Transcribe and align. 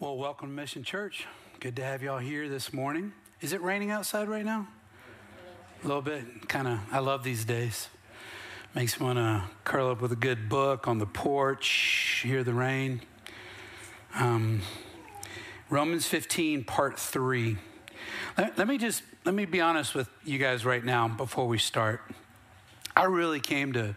Well, 0.00 0.16
welcome 0.16 0.48
to 0.48 0.54
Mission 0.54 0.82
Church. 0.84 1.26
Good 1.60 1.76
to 1.76 1.84
have 1.84 2.02
y'all 2.02 2.18
here 2.18 2.48
this 2.48 2.72
morning. 2.72 3.12
Is 3.42 3.52
it 3.52 3.60
raining 3.60 3.90
outside 3.90 4.26
right 4.26 4.44
now? 4.44 4.66
A 5.84 5.86
little 5.86 6.00
bit. 6.00 6.48
Kind 6.48 6.66
of, 6.66 6.80
I 6.90 7.00
love 7.00 7.22
these 7.22 7.44
days. 7.44 7.88
Makes 8.74 8.98
me 8.98 9.04
want 9.04 9.18
to 9.18 9.44
curl 9.64 9.90
up 9.90 10.00
with 10.00 10.10
a 10.10 10.16
good 10.16 10.48
book 10.48 10.88
on 10.88 10.96
the 10.96 11.04
porch, 11.04 12.22
hear 12.24 12.42
the 12.42 12.54
rain. 12.54 13.02
Um, 14.14 14.62
Romans 15.68 16.06
15, 16.06 16.64
part 16.64 16.98
3. 16.98 17.58
Let, 18.38 18.56
let 18.56 18.66
me 18.66 18.78
just, 18.78 19.02
let 19.26 19.34
me 19.34 19.44
be 19.44 19.60
honest 19.60 19.94
with 19.94 20.08
you 20.24 20.38
guys 20.38 20.64
right 20.64 20.82
now 20.82 21.06
before 21.06 21.46
we 21.46 21.58
start. 21.58 22.00
I 22.96 23.04
really 23.04 23.40
came 23.40 23.74
to 23.74 23.94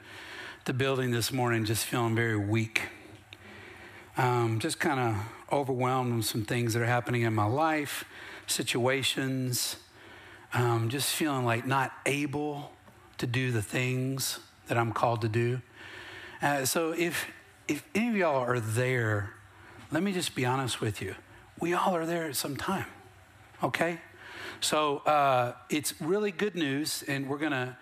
the 0.65 0.73
building 0.73 1.11
this 1.11 1.31
morning 1.31 1.63
just 1.63 1.85
feeling 1.85 2.15
very 2.15 2.37
weak. 2.37 2.81
Um, 4.17 4.59
just 4.59 4.77
kind 4.77 4.99
of 4.99 5.15
overwhelmed 5.51 6.17
with 6.17 6.25
some 6.25 6.45
things 6.45 6.73
that 6.73 6.81
are 6.81 6.87
happening 6.87 7.21
in 7.21 7.33
my 7.33 7.45
life, 7.45 8.05
situations, 8.47 9.77
um, 10.53 10.89
just 10.89 11.13
feeling 11.13 11.45
like 11.45 11.65
not 11.65 11.91
able 12.05 12.71
to 13.17 13.27
do 13.27 13.51
the 13.51 13.61
things 13.61 14.39
that 14.67 14.77
I'm 14.77 14.91
called 14.91 15.21
to 15.21 15.29
do. 15.29 15.61
Uh, 16.41 16.65
so 16.65 16.91
if 16.91 17.27
if 17.67 17.83
any 17.95 18.09
of 18.09 18.15
y'all 18.15 18.43
are 18.43 18.59
there, 18.59 19.33
let 19.91 20.03
me 20.03 20.11
just 20.11 20.35
be 20.35 20.45
honest 20.45 20.81
with 20.81 21.01
you. 21.01 21.15
We 21.59 21.73
all 21.73 21.95
are 21.95 22.05
there 22.05 22.25
at 22.25 22.35
some 22.35 22.55
time. 22.55 22.85
Okay? 23.63 23.99
So 24.61 24.97
uh, 24.99 25.53
it's 25.69 25.99
really 25.99 26.31
good 26.31 26.55
news, 26.55 27.03
and 27.07 27.27
we're 27.27 27.37
gonna 27.37 27.77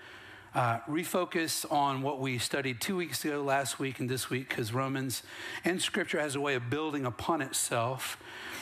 uh, 0.56 0.80
refocus 0.88 1.70
on 1.72 2.02
what 2.02 2.20
we 2.20 2.38
studied 2.38 2.80
two 2.80 2.96
weeks 2.96 3.26
ago, 3.26 3.42
last 3.42 3.80
week, 3.80 4.00
and 4.00 4.10
this 4.10 4.30
week, 4.30 4.50
because 4.50 4.74
Romans 4.74 5.24
and 5.66 5.82
Scripture 5.82 6.20
has 6.20 6.36
a 6.36 6.42
way 6.42 6.56
of 6.56 6.70
building 6.70 7.06
upon 7.06 7.42
itself. 7.42 8.18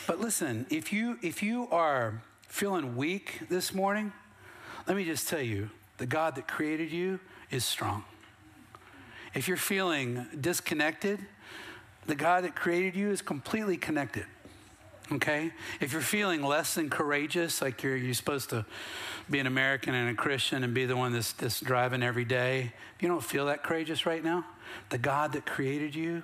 But 0.06 0.20
listen, 0.20 0.66
if 0.70 0.92
you 0.92 1.18
if 1.22 1.42
you 1.42 1.68
are 1.70 2.22
feeling 2.48 2.96
weak 2.96 3.40
this 3.48 3.74
morning, 3.74 4.12
let 4.86 4.96
me 4.96 5.04
just 5.04 5.28
tell 5.28 5.42
you, 5.42 5.70
the 5.98 6.06
God 6.06 6.34
that 6.36 6.48
created 6.48 6.90
you 6.90 7.20
is 7.50 7.64
strong. 7.64 8.04
If 9.34 9.48
you're 9.48 9.56
feeling 9.56 10.26
disconnected, 10.38 11.20
the 12.06 12.14
God 12.14 12.44
that 12.44 12.56
created 12.56 12.96
you 12.96 13.10
is 13.10 13.22
completely 13.22 13.76
connected. 13.76 14.26
Okay? 15.12 15.52
If 15.80 15.92
you're 15.92 16.00
feeling 16.00 16.42
less 16.42 16.74
than 16.74 16.88
courageous, 16.88 17.60
like 17.60 17.82
you're, 17.82 17.96
you're 17.96 18.14
supposed 18.14 18.50
to 18.50 18.64
be 19.30 19.38
an 19.38 19.46
American 19.46 19.94
and 19.94 20.08
a 20.08 20.14
Christian 20.14 20.64
and 20.64 20.72
be 20.72 20.86
the 20.86 20.96
one 20.96 21.12
that's, 21.12 21.32
that's 21.32 21.60
driving 21.60 22.02
every 22.02 22.24
day, 22.24 22.72
if 22.96 23.02
you 23.02 23.08
don't 23.08 23.22
feel 23.22 23.46
that 23.46 23.62
courageous 23.62 24.06
right 24.06 24.24
now, 24.24 24.46
the 24.88 24.98
God 24.98 25.32
that 25.32 25.44
created 25.44 25.94
you 25.94 26.22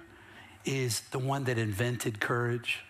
is 0.64 1.00
the 1.10 1.18
one 1.18 1.44
that 1.44 1.58
invented 1.58 2.20
courage. 2.20 2.80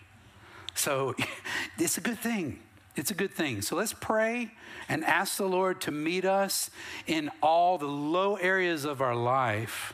So 0.73 1.15
it's 1.77 1.97
a 1.97 2.01
good 2.01 2.19
thing. 2.19 2.59
It's 2.95 3.11
a 3.11 3.15
good 3.15 3.33
thing. 3.33 3.61
So 3.61 3.75
let's 3.75 3.93
pray 3.93 4.51
and 4.87 5.03
ask 5.05 5.37
the 5.37 5.45
Lord 5.45 5.81
to 5.81 5.91
meet 5.91 6.25
us 6.25 6.69
in 7.07 7.29
all 7.41 7.77
the 7.77 7.87
low 7.87 8.35
areas 8.35 8.85
of 8.85 9.01
our 9.01 9.15
life 9.15 9.93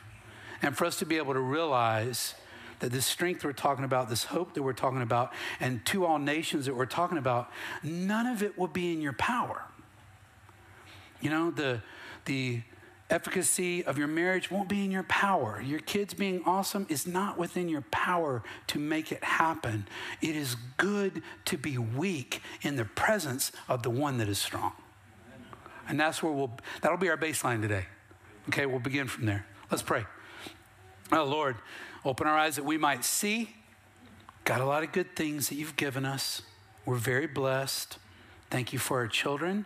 and 0.62 0.75
for 0.78 0.86
us 0.86 0.97
to 1.00 1.06
be 1.06 1.17
able 1.17 1.34
to 1.34 1.40
realize 1.40 2.36
that 2.80 2.92
this 2.92 3.06
strength 3.06 3.44
we're 3.44 3.54
talking 3.54 3.86
about, 3.86 4.09
this 4.09 4.26
hope 4.26 4.54
that 4.54 4.64
we're 4.64 4.73
talking 4.73 5.02
about, 5.02 5.34
and 5.59 5.86
to 5.88 6.06
all 6.06 6.20
nations 6.20 6.66
that 6.66 6.76
we're 6.76 6.86
talking 6.86 7.18
about, 7.18 7.52
none 7.84 8.28
of 8.28 8.44
it 8.44 8.58
will 8.58 8.68
be 8.68 8.92
in 8.92 9.02
your 9.02 9.14
power. 9.14 9.64
You 11.22 11.30
know, 11.30 11.52
the, 11.52 11.81
the 12.26 12.62
efficacy 13.09 13.84
of 13.86 13.98
your 13.98 14.08
marriage 14.08 14.50
won't 14.50 14.68
be 14.68 14.84
in 14.84 14.92
your 14.92 15.03
power. 15.03 15.62
Your 15.62 15.80
kids 15.80 16.14
being 16.14 16.42
awesome 16.46 16.86
is 16.90 17.06
not 17.06 17.38
within 17.38 17.70
your 17.70 17.81
power 17.92 18.44
to 18.68 18.80
make 18.80 19.12
it 19.12 19.23
happen. 19.23 19.88
It 20.22 20.36
is 20.36 20.56
good 20.78 21.22
to 21.46 21.58
be 21.58 21.78
weak 21.78 22.42
in 22.62 22.76
the 22.76 22.86
presence 22.86 23.52
of 23.70 23.84
the 23.84 23.90
one 23.90 24.18
that 24.18 24.28
is 24.28 24.40
strong. 24.40 24.73
And 25.88 26.00
that's 26.00 26.23
where 26.23 26.31
we'll, 26.31 26.52
that'll 26.81 26.97
be 26.97 27.09
our 27.09 27.18
baseline 27.18 27.62
today. 27.62 27.85
Okay, 28.50 28.66
we'll 28.66 28.80
begin 28.80 29.08
from 29.08 29.25
there. 29.25 29.46
Let's 29.69 29.84
pray. 29.84 30.06
Oh, 31.11 31.23
Lord, 31.23 31.55
open 32.03 32.27
our 32.27 32.38
eyes 32.38 32.55
that 32.55 32.66
we 32.66 32.77
might 32.77 33.03
see. 33.03 33.55
Got 34.43 34.61
a 34.61 34.66
lot 34.66 34.83
of 34.83 34.91
good 34.91 35.16
things 35.16 35.49
that 35.49 35.55
you've 35.55 35.75
given 35.75 36.05
us. 36.05 36.41
We're 36.85 36.95
very 36.95 37.27
blessed. 37.27 37.97
Thank 38.49 38.73
you 38.73 38.79
for 38.79 38.97
our 38.99 39.07
children. 39.07 39.66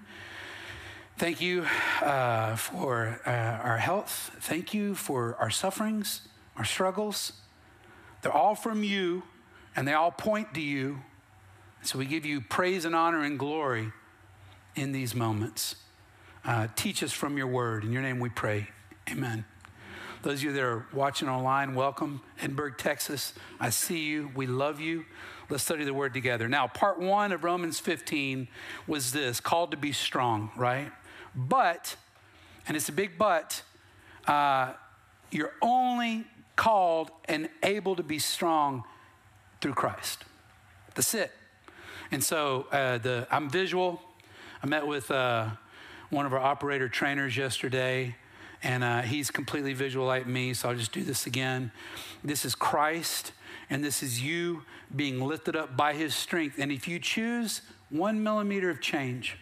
Thank 1.17 1.41
you 1.41 1.65
uh, 2.01 2.55
for 2.55 3.19
uh, 3.25 3.29
our 3.29 3.77
health. 3.77 4.31
Thank 4.39 4.73
you 4.73 4.95
for 4.95 5.35
our 5.39 5.49
sufferings, 5.49 6.21
our 6.55 6.63
struggles. 6.63 7.33
They're 8.21 8.31
all 8.31 8.55
from 8.55 8.83
you, 8.83 9.23
and 9.75 9.87
they 9.87 9.93
all 9.93 10.11
point 10.11 10.53
to 10.53 10.61
you. 10.61 11.01
So 11.81 11.99
we 11.99 12.05
give 12.05 12.25
you 12.25 12.41
praise 12.41 12.85
and 12.85 12.95
honor 12.95 13.23
and 13.23 13.37
glory 13.37 13.91
in 14.75 14.91
these 14.91 15.13
moments. 15.13 15.75
Uh, 16.45 16.67
teach 16.75 17.03
us 17.03 17.11
from 17.11 17.37
your 17.37 17.47
word. 17.47 17.83
In 17.83 17.91
your 17.91 18.01
name 18.01 18.19
we 18.19 18.29
pray. 18.29 18.69
Amen. 19.09 19.45
Those 20.21 20.39
of 20.39 20.43
you 20.43 20.51
that 20.51 20.61
are 20.61 20.85
watching 20.91 21.29
online, 21.29 21.75
welcome. 21.75 22.19
Edinburg, 22.41 22.77
Texas. 22.77 23.33
I 23.57 23.69
see 23.69 24.03
you. 24.03 24.29
We 24.35 24.47
love 24.47 24.81
you. 24.81 25.05
Let's 25.49 25.63
study 25.63 25.85
the 25.85 25.93
word 25.93 26.13
together. 26.13 26.49
Now, 26.49 26.67
part 26.67 26.99
one 26.99 27.31
of 27.31 27.45
Romans 27.45 27.79
15 27.79 28.49
was 28.85 29.13
this 29.13 29.39
called 29.39 29.71
to 29.71 29.77
be 29.77 29.93
strong, 29.93 30.51
right? 30.57 30.91
But, 31.33 31.95
and 32.67 32.75
it's 32.75 32.89
a 32.89 32.91
big 32.91 33.17
but, 33.17 33.63
uh, 34.27 34.73
you're 35.31 35.53
only 35.61 36.25
called 36.57 37.11
and 37.23 37.47
able 37.63 37.95
to 37.95 38.03
be 38.03 38.19
strong 38.19 38.83
through 39.61 39.75
Christ. 39.75 40.25
That's 40.95 41.13
it. 41.13 41.31
And 42.11 42.21
so 42.21 42.67
uh, 42.73 42.97
the, 42.97 43.25
I'm 43.31 43.49
visual. 43.49 44.01
I 44.61 44.67
met 44.67 44.85
with 44.85 45.11
uh, 45.11 45.51
one 46.09 46.25
of 46.25 46.33
our 46.33 46.39
operator 46.39 46.89
trainers 46.89 47.37
yesterday 47.37 48.17
and 48.61 48.83
uh, 48.83 49.01
he's 49.01 49.31
completely 49.31 49.73
visual 49.73 50.05
like 50.05 50.27
me, 50.27 50.53
so 50.53 50.69
I'll 50.69 50.75
just 50.75 50.91
do 50.91 51.03
this 51.03 51.25
again. 51.25 51.71
This 52.23 52.43
is 52.43 52.55
Christ, 52.55 53.31
and 53.69 53.83
this 53.83 54.03
is 54.03 54.21
you 54.21 54.63
being 54.93 55.21
lifted 55.21 55.55
up 55.55 55.77
by 55.77 55.93
his 55.93 56.13
strength. 56.13 56.57
And 56.59 56.71
if 56.71 56.87
you 56.87 56.99
choose 56.99 57.61
one 57.89 58.21
millimeter 58.21 58.69
of 58.69 58.81
change, 58.81 59.37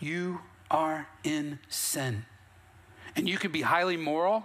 you 0.00 0.40
are 0.70 1.08
in 1.24 1.58
sin. 1.68 2.26
And 3.14 3.28
you 3.28 3.38
can 3.38 3.52
be 3.52 3.62
highly 3.62 3.96
moral, 3.96 4.44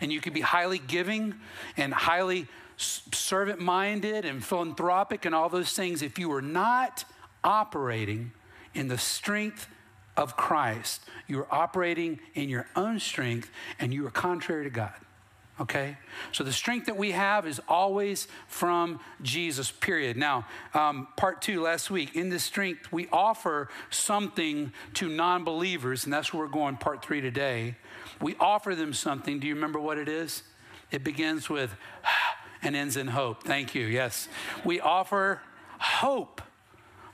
and 0.00 0.12
you 0.12 0.20
can 0.20 0.34
be 0.34 0.42
highly 0.42 0.78
giving, 0.78 1.34
and 1.76 1.94
highly 1.94 2.46
servant 2.76 3.60
minded, 3.60 4.26
and 4.26 4.44
philanthropic, 4.44 5.24
and 5.24 5.34
all 5.34 5.48
those 5.48 5.72
things 5.72 6.02
if 6.02 6.18
you 6.18 6.30
are 6.32 6.42
not 6.42 7.04
operating 7.42 8.32
in 8.74 8.88
the 8.88 8.98
strength 8.98 9.68
of 10.16 10.36
Christ. 10.36 11.04
You 11.26 11.40
are 11.40 11.54
operating 11.54 12.20
in 12.34 12.48
your 12.48 12.66
own 12.74 12.98
strength 12.98 13.50
and 13.78 13.92
you 13.92 14.06
are 14.06 14.10
contrary 14.10 14.64
to 14.64 14.70
God. 14.70 14.94
Okay? 15.58 15.96
So 16.32 16.44
the 16.44 16.52
strength 16.52 16.86
that 16.86 16.96
we 16.96 17.12
have 17.12 17.46
is 17.46 17.60
always 17.68 18.28
from 18.46 19.00
Jesus, 19.22 19.70
period. 19.70 20.16
Now, 20.16 20.46
um, 20.74 21.08
part 21.16 21.40
two 21.40 21.62
last 21.62 21.90
week, 21.90 22.14
in 22.14 22.28
this 22.28 22.44
strength, 22.44 22.92
we 22.92 23.08
offer 23.10 23.68
something 23.88 24.72
to 24.94 25.08
non 25.08 25.44
believers, 25.44 26.04
and 26.04 26.12
that's 26.12 26.32
where 26.32 26.44
we're 26.44 26.52
going, 26.52 26.76
part 26.76 27.02
three 27.02 27.22
today. 27.22 27.76
We 28.20 28.36
offer 28.38 28.74
them 28.74 28.92
something. 28.92 29.40
Do 29.40 29.46
you 29.46 29.54
remember 29.54 29.80
what 29.80 29.96
it 29.96 30.08
is? 30.08 30.42
It 30.90 31.02
begins 31.02 31.48
with 31.48 31.74
and 32.62 32.76
ends 32.76 32.96
in 32.96 33.08
hope. 33.08 33.42
Thank 33.42 33.74
you. 33.74 33.86
Yes. 33.86 34.28
We 34.64 34.80
offer 34.80 35.40
hope 35.78 36.42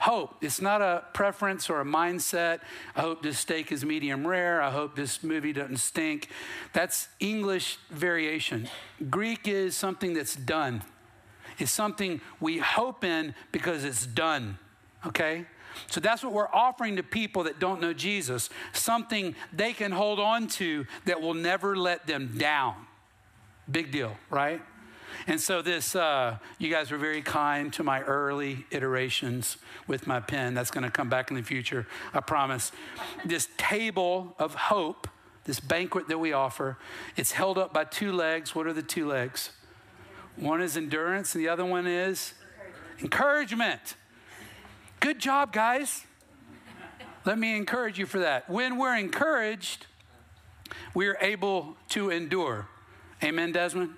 hope. 0.02 0.34
It's 0.40 0.60
not 0.60 0.82
a 0.82 1.04
preference 1.12 1.70
or 1.70 1.80
a 1.80 1.84
mindset. 1.84 2.58
I 2.96 3.02
hope 3.02 3.22
this 3.22 3.38
steak 3.38 3.70
is 3.70 3.84
medium 3.84 4.26
rare. 4.26 4.60
I 4.60 4.70
hope 4.70 4.96
this 4.96 5.22
movie 5.22 5.52
doesn't 5.52 5.76
stink. 5.76 6.28
That's 6.72 7.08
English 7.20 7.78
variation. 7.88 8.68
Greek 9.10 9.46
is 9.46 9.76
something 9.76 10.12
that's 10.12 10.34
done, 10.34 10.82
it's 11.58 11.70
something 11.70 12.20
we 12.40 12.58
hope 12.58 13.04
in 13.04 13.34
because 13.52 13.84
it's 13.84 14.04
done, 14.04 14.58
okay? 15.06 15.46
So 15.86 16.00
that's 16.00 16.22
what 16.22 16.32
we're 16.32 16.52
offering 16.52 16.96
to 16.96 17.02
people 17.02 17.44
that 17.44 17.58
don't 17.58 17.80
know 17.80 17.92
Jesus 17.94 18.50
something 18.72 19.34
they 19.52 19.72
can 19.72 19.92
hold 19.92 20.20
on 20.20 20.48
to 20.48 20.86
that 21.06 21.20
will 21.22 21.34
never 21.34 21.76
let 21.76 22.06
them 22.06 22.36
down. 22.36 22.74
Big 23.70 23.90
deal, 23.90 24.16
right? 24.28 24.60
And 25.26 25.40
so, 25.40 25.62
this, 25.62 25.94
uh, 25.94 26.38
you 26.58 26.70
guys 26.70 26.90
were 26.90 26.98
very 26.98 27.22
kind 27.22 27.72
to 27.74 27.82
my 27.82 28.02
early 28.02 28.66
iterations 28.70 29.56
with 29.86 30.06
my 30.06 30.20
pen. 30.20 30.54
That's 30.54 30.70
going 30.70 30.84
to 30.84 30.90
come 30.90 31.08
back 31.08 31.30
in 31.30 31.36
the 31.36 31.42
future, 31.42 31.86
I 32.12 32.20
promise. 32.20 32.72
This 33.24 33.48
table 33.56 34.34
of 34.38 34.54
hope, 34.54 35.08
this 35.44 35.60
banquet 35.60 36.08
that 36.08 36.18
we 36.18 36.32
offer, 36.32 36.78
it's 37.16 37.32
held 37.32 37.58
up 37.58 37.72
by 37.72 37.84
two 37.84 38.12
legs. 38.12 38.54
What 38.54 38.66
are 38.66 38.72
the 38.72 38.82
two 38.82 39.06
legs? 39.06 39.50
One 40.36 40.62
is 40.62 40.76
endurance, 40.76 41.34
and 41.34 41.44
the 41.44 41.48
other 41.48 41.64
one 41.64 41.86
is 41.86 42.34
encouragement. 43.00 43.96
Good 45.00 45.18
job, 45.18 45.52
guys. 45.52 46.06
Let 47.24 47.38
me 47.38 47.56
encourage 47.56 47.98
you 47.98 48.06
for 48.06 48.20
that. 48.20 48.48
When 48.48 48.78
we're 48.78 48.96
encouraged, 48.96 49.86
we're 50.94 51.18
able 51.20 51.76
to 51.90 52.10
endure. 52.10 52.68
Amen, 53.22 53.52
Desmond? 53.52 53.94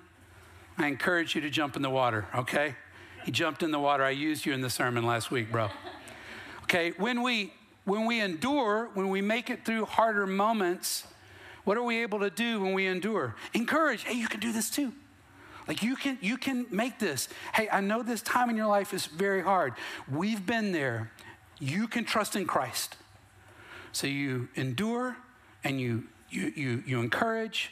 I 0.77 0.87
encourage 0.87 1.35
you 1.35 1.41
to 1.41 1.49
jump 1.49 1.75
in 1.75 1.81
the 1.81 1.89
water, 1.89 2.27
okay? 2.35 2.75
He 3.23 3.31
jumped 3.31 3.63
in 3.63 3.71
the 3.71 3.79
water. 3.79 4.03
I 4.03 4.11
used 4.11 4.45
you 4.45 4.53
in 4.53 4.61
the 4.61 4.69
sermon 4.69 5.05
last 5.05 5.31
week, 5.31 5.51
bro. 5.51 5.69
Okay, 6.63 6.91
when 6.97 7.21
we 7.21 7.53
when 7.85 8.05
we 8.05 8.19
endure, 8.19 8.89
when 8.95 9.09
we 9.09 9.21
make 9.21 9.49
it 9.49 9.63
through 9.63 9.85
harder 9.85 10.25
moments, 10.25 11.05
what 11.63 11.77
are 11.77 11.83
we 11.83 12.01
able 12.01 12.19
to 12.19 12.29
do 12.29 12.59
when 12.61 12.73
we 12.73 12.87
endure? 12.87 13.35
Encourage. 13.53 14.03
Hey, 14.03 14.15
you 14.15 14.27
can 14.27 14.39
do 14.39 14.51
this 14.51 14.69
too. 14.69 14.91
Like 15.67 15.81
you 15.81 15.95
can 15.95 16.17
you 16.21 16.37
can 16.37 16.67
make 16.69 16.99
this. 16.99 17.27
Hey, 17.53 17.67
I 17.71 17.81
know 17.81 18.03
this 18.03 18.21
time 18.21 18.49
in 18.49 18.55
your 18.55 18.67
life 18.67 18.93
is 18.93 19.05
very 19.05 19.41
hard. 19.41 19.73
We've 20.11 20.45
been 20.45 20.71
there. 20.71 21.11
You 21.59 21.87
can 21.87 22.05
trust 22.05 22.35
in 22.35 22.45
Christ. 22.45 22.97
So 23.91 24.07
you 24.07 24.49
endure 24.55 25.17
and 25.63 25.79
you 25.79 26.03
you 26.29 26.53
you 26.55 26.83
you 26.85 26.99
encourage 26.99 27.71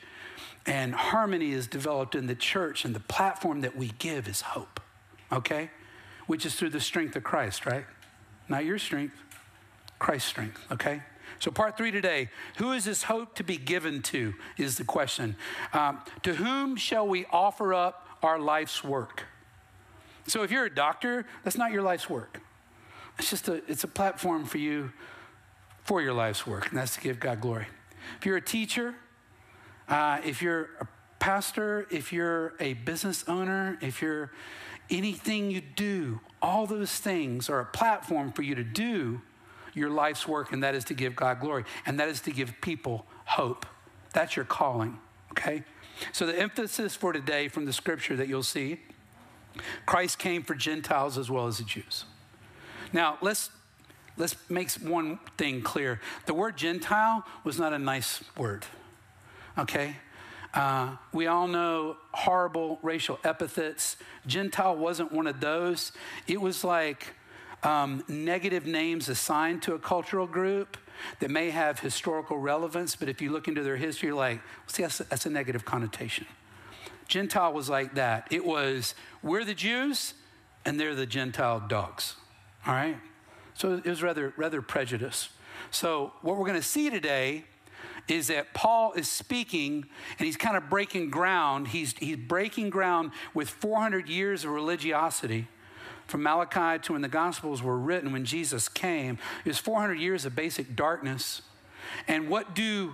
and 0.65 0.93
harmony 0.93 1.51
is 1.51 1.67
developed 1.67 2.15
in 2.15 2.27
the 2.27 2.35
church 2.35 2.85
and 2.85 2.95
the 2.95 2.99
platform 2.99 3.61
that 3.61 3.75
we 3.75 3.91
give 3.99 4.27
is 4.27 4.41
hope. 4.41 4.79
Okay? 5.31 5.69
Which 6.27 6.45
is 6.45 6.55
through 6.55 6.69
the 6.69 6.79
strength 6.79 7.15
of 7.15 7.23
Christ, 7.23 7.65
right? 7.65 7.85
Not 8.47 8.65
your 8.65 8.77
strength, 8.77 9.15
Christ's 9.99 10.29
strength, 10.29 10.59
okay? 10.71 11.01
So, 11.39 11.51
part 11.51 11.77
three 11.77 11.91
today 11.91 12.29
who 12.57 12.71
is 12.71 12.85
this 12.85 13.03
hope 13.03 13.35
to 13.35 13.43
be 13.43 13.57
given 13.57 14.01
to? 14.03 14.33
Is 14.57 14.77
the 14.77 14.83
question. 14.83 15.35
Um, 15.73 16.01
to 16.23 16.35
whom 16.35 16.75
shall 16.75 17.07
we 17.07 17.25
offer 17.31 17.73
up 17.73 18.07
our 18.21 18.39
life's 18.39 18.83
work? 18.83 19.23
So, 20.27 20.43
if 20.43 20.51
you're 20.51 20.65
a 20.65 20.73
doctor, 20.73 21.25
that's 21.43 21.57
not 21.57 21.71
your 21.71 21.81
life's 21.81 22.09
work. 22.09 22.41
It's 23.19 23.29
just 23.29 23.47
a, 23.47 23.55
it's 23.69 23.83
a 23.83 23.87
platform 23.87 24.45
for 24.45 24.57
you 24.57 24.91
for 25.83 26.01
your 26.01 26.13
life's 26.13 26.47
work, 26.47 26.69
and 26.69 26.77
that's 26.77 26.95
to 26.95 27.01
give 27.01 27.19
God 27.19 27.41
glory. 27.41 27.67
If 28.19 28.25
you're 28.25 28.37
a 28.37 28.41
teacher, 28.41 28.95
uh, 29.87 30.19
if 30.23 30.41
you're 30.41 30.69
a 30.79 30.87
pastor, 31.19 31.87
if 31.89 32.11
you're 32.11 32.53
a 32.59 32.73
business 32.73 33.23
owner, 33.27 33.77
if 33.81 34.01
you're 34.01 34.31
anything 34.89 35.51
you 35.51 35.61
do, 35.61 36.19
all 36.41 36.65
those 36.65 36.91
things 36.91 37.49
are 37.49 37.59
a 37.59 37.65
platform 37.65 38.31
for 38.31 38.41
you 38.41 38.55
to 38.55 38.63
do 38.63 39.21
your 39.73 39.89
life's 39.89 40.27
work, 40.27 40.51
and 40.51 40.63
that 40.63 40.75
is 40.75 40.83
to 40.85 40.93
give 40.93 41.15
God 41.15 41.39
glory, 41.39 41.65
and 41.85 41.99
that 41.99 42.09
is 42.09 42.21
to 42.21 42.31
give 42.31 42.53
people 42.61 43.05
hope. 43.25 43.65
That's 44.13 44.35
your 44.35 44.45
calling, 44.45 44.99
okay? 45.31 45.63
So, 46.11 46.25
the 46.25 46.37
emphasis 46.37 46.95
for 46.95 47.13
today 47.13 47.47
from 47.47 47.65
the 47.65 47.73
scripture 47.73 48.15
that 48.15 48.27
you'll 48.27 48.43
see 48.43 48.79
Christ 49.85 50.19
came 50.19 50.43
for 50.43 50.55
Gentiles 50.55 51.17
as 51.17 51.29
well 51.29 51.47
as 51.47 51.57
the 51.59 51.63
Jews. 51.63 52.05
Now, 52.91 53.17
let's 53.21 53.49
let's 54.17 54.35
make 54.49 54.71
one 54.73 55.19
thing 55.37 55.61
clear. 55.61 55.99
The 56.25 56.33
word 56.33 56.57
Gentile 56.57 57.25
was 57.43 57.59
not 57.59 57.73
a 57.73 57.79
nice 57.79 58.23
word. 58.37 58.65
Okay? 59.57 59.95
Uh, 60.53 60.97
we 61.11 61.27
all 61.27 61.47
know 61.47 61.97
horrible 62.11 62.79
racial 62.83 63.19
epithets. 63.23 63.97
Gentile 64.27 64.75
wasn't 64.75 65.11
one 65.11 65.27
of 65.27 65.39
those. 65.39 65.91
It 66.27 66.39
was 66.39 66.63
like 66.63 67.15
um, 67.63 68.03
negative 68.07 68.65
names 68.65 69.09
assigned 69.09 69.63
to 69.63 69.73
a 69.73 69.79
cultural 69.79 70.27
group 70.27 70.77
that 71.19 71.31
may 71.31 71.49
have 71.49 71.79
historical 71.79 72.37
relevance, 72.37 72.95
but 72.95 73.09
if 73.09 73.21
you 73.21 73.31
look 73.31 73.47
into 73.47 73.63
their 73.63 73.77
history, 73.77 74.07
you're 74.07 74.15
like, 74.15 74.41
see, 74.67 74.83
that's 74.83 74.99
that's 74.99 75.25
a 75.25 75.29
negative 75.29 75.65
connotation. 75.65 76.27
Gentile 77.07 77.53
was 77.53 77.69
like 77.69 77.95
that. 77.95 78.27
It 78.31 78.45
was, 78.45 78.95
we're 79.21 79.43
the 79.43 79.53
Jews 79.53 80.13
and 80.65 80.79
they're 80.79 80.95
the 80.95 81.05
Gentile 81.05 81.59
dogs. 81.59 82.15
All 82.65 82.73
right? 82.73 82.97
So 83.53 83.73
it 83.73 83.85
was 83.85 84.01
rather, 84.01 84.33
rather 84.37 84.61
prejudice. 84.61 85.29
So 85.71 86.13
what 86.21 86.37
we're 86.37 86.45
going 86.45 86.59
to 86.59 86.67
see 86.67 86.89
today 86.89 87.45
is 88.07 88.27
that 88.27 88.53
Paul 88.53 88.93
is 88.93 89.09
speaking 89.09 89.85
and 90.17 90.25
he's 90.25 90.37
kind 90.37 90.57
of 90.57 90.69
breaking 90.69 91.09
ground. 91.09 91.69
He's, 91.69 91.93
he's 91.97 92.17
breaking 92.17 92.69
ground 92.69 93.11
with 93.33 93.49
400 93.49 94.09
years 94.09 94.43
of 94.43 94.51
religiosity 94.51 95.47
from 96.07 96.23
Malachi 96.23 96.81
to 96.83 96.93
when 96.93 97.01
the 97.01 97.07
Gospels 97.07 97.63
were 97.63 97.77
written, 97.77 98.11
when 98.11 98.25
Jesus 98.25 98.67
came, 98.67 99.17
is 99.45 99.57
400 99.57 99.95
years 99.95 100.25
of 100.25 100.35
basic 100.35 100.75
darkness. 100.75 101.41
And 102.07 102.29
what 102.29 102.53
do, 102.53 102.93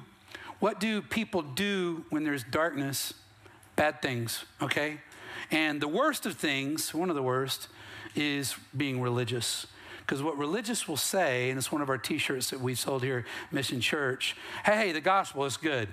what 0.59 0.79
do 0.79 1.01
people 1.01 1.41
do 1.41 2.05
when 2.09 2.23
there's 2.23 2.43
darkness? 2.43 3.13
Bad 3.75 4.01
things, 4.01 4.45
okay? 4.61 4.99
And 5.51 5.81
the 5.81 5.87
worst 5.87 6.25
of 6.25 6.35
things, 6.35 6.93
one 6.93 7.09
of 7.09 7.15
the 7.15 7.23
worst, 7.23 7.67
is 8.15 8.55
being 8.75 9.01
religious. 9.01 9.65
Because 10.09 10.23
what 10.23 10.39
religious 10.39 10.87
will 10.87 10.97
say, 10.97 11.51
and 11.51 11.59
it's 11.59 11.71
one 11.71 11.83
of 11.83 11.89
our 11.89 11.99
t 11.99 12.17
shirts 12.17 12.49
that 12.49 12.59
we 12.59 12.73
sold 12.73 13.03
here 13.03 13.27
Mission 13.51 13.79
Church 13.79 14.35
hey, 14.65 14.75
hey, 14.75 14.91
the 14.91 15.01
gospel 15.01 15.45
is 15.45 15.55
good, 15.55 15.87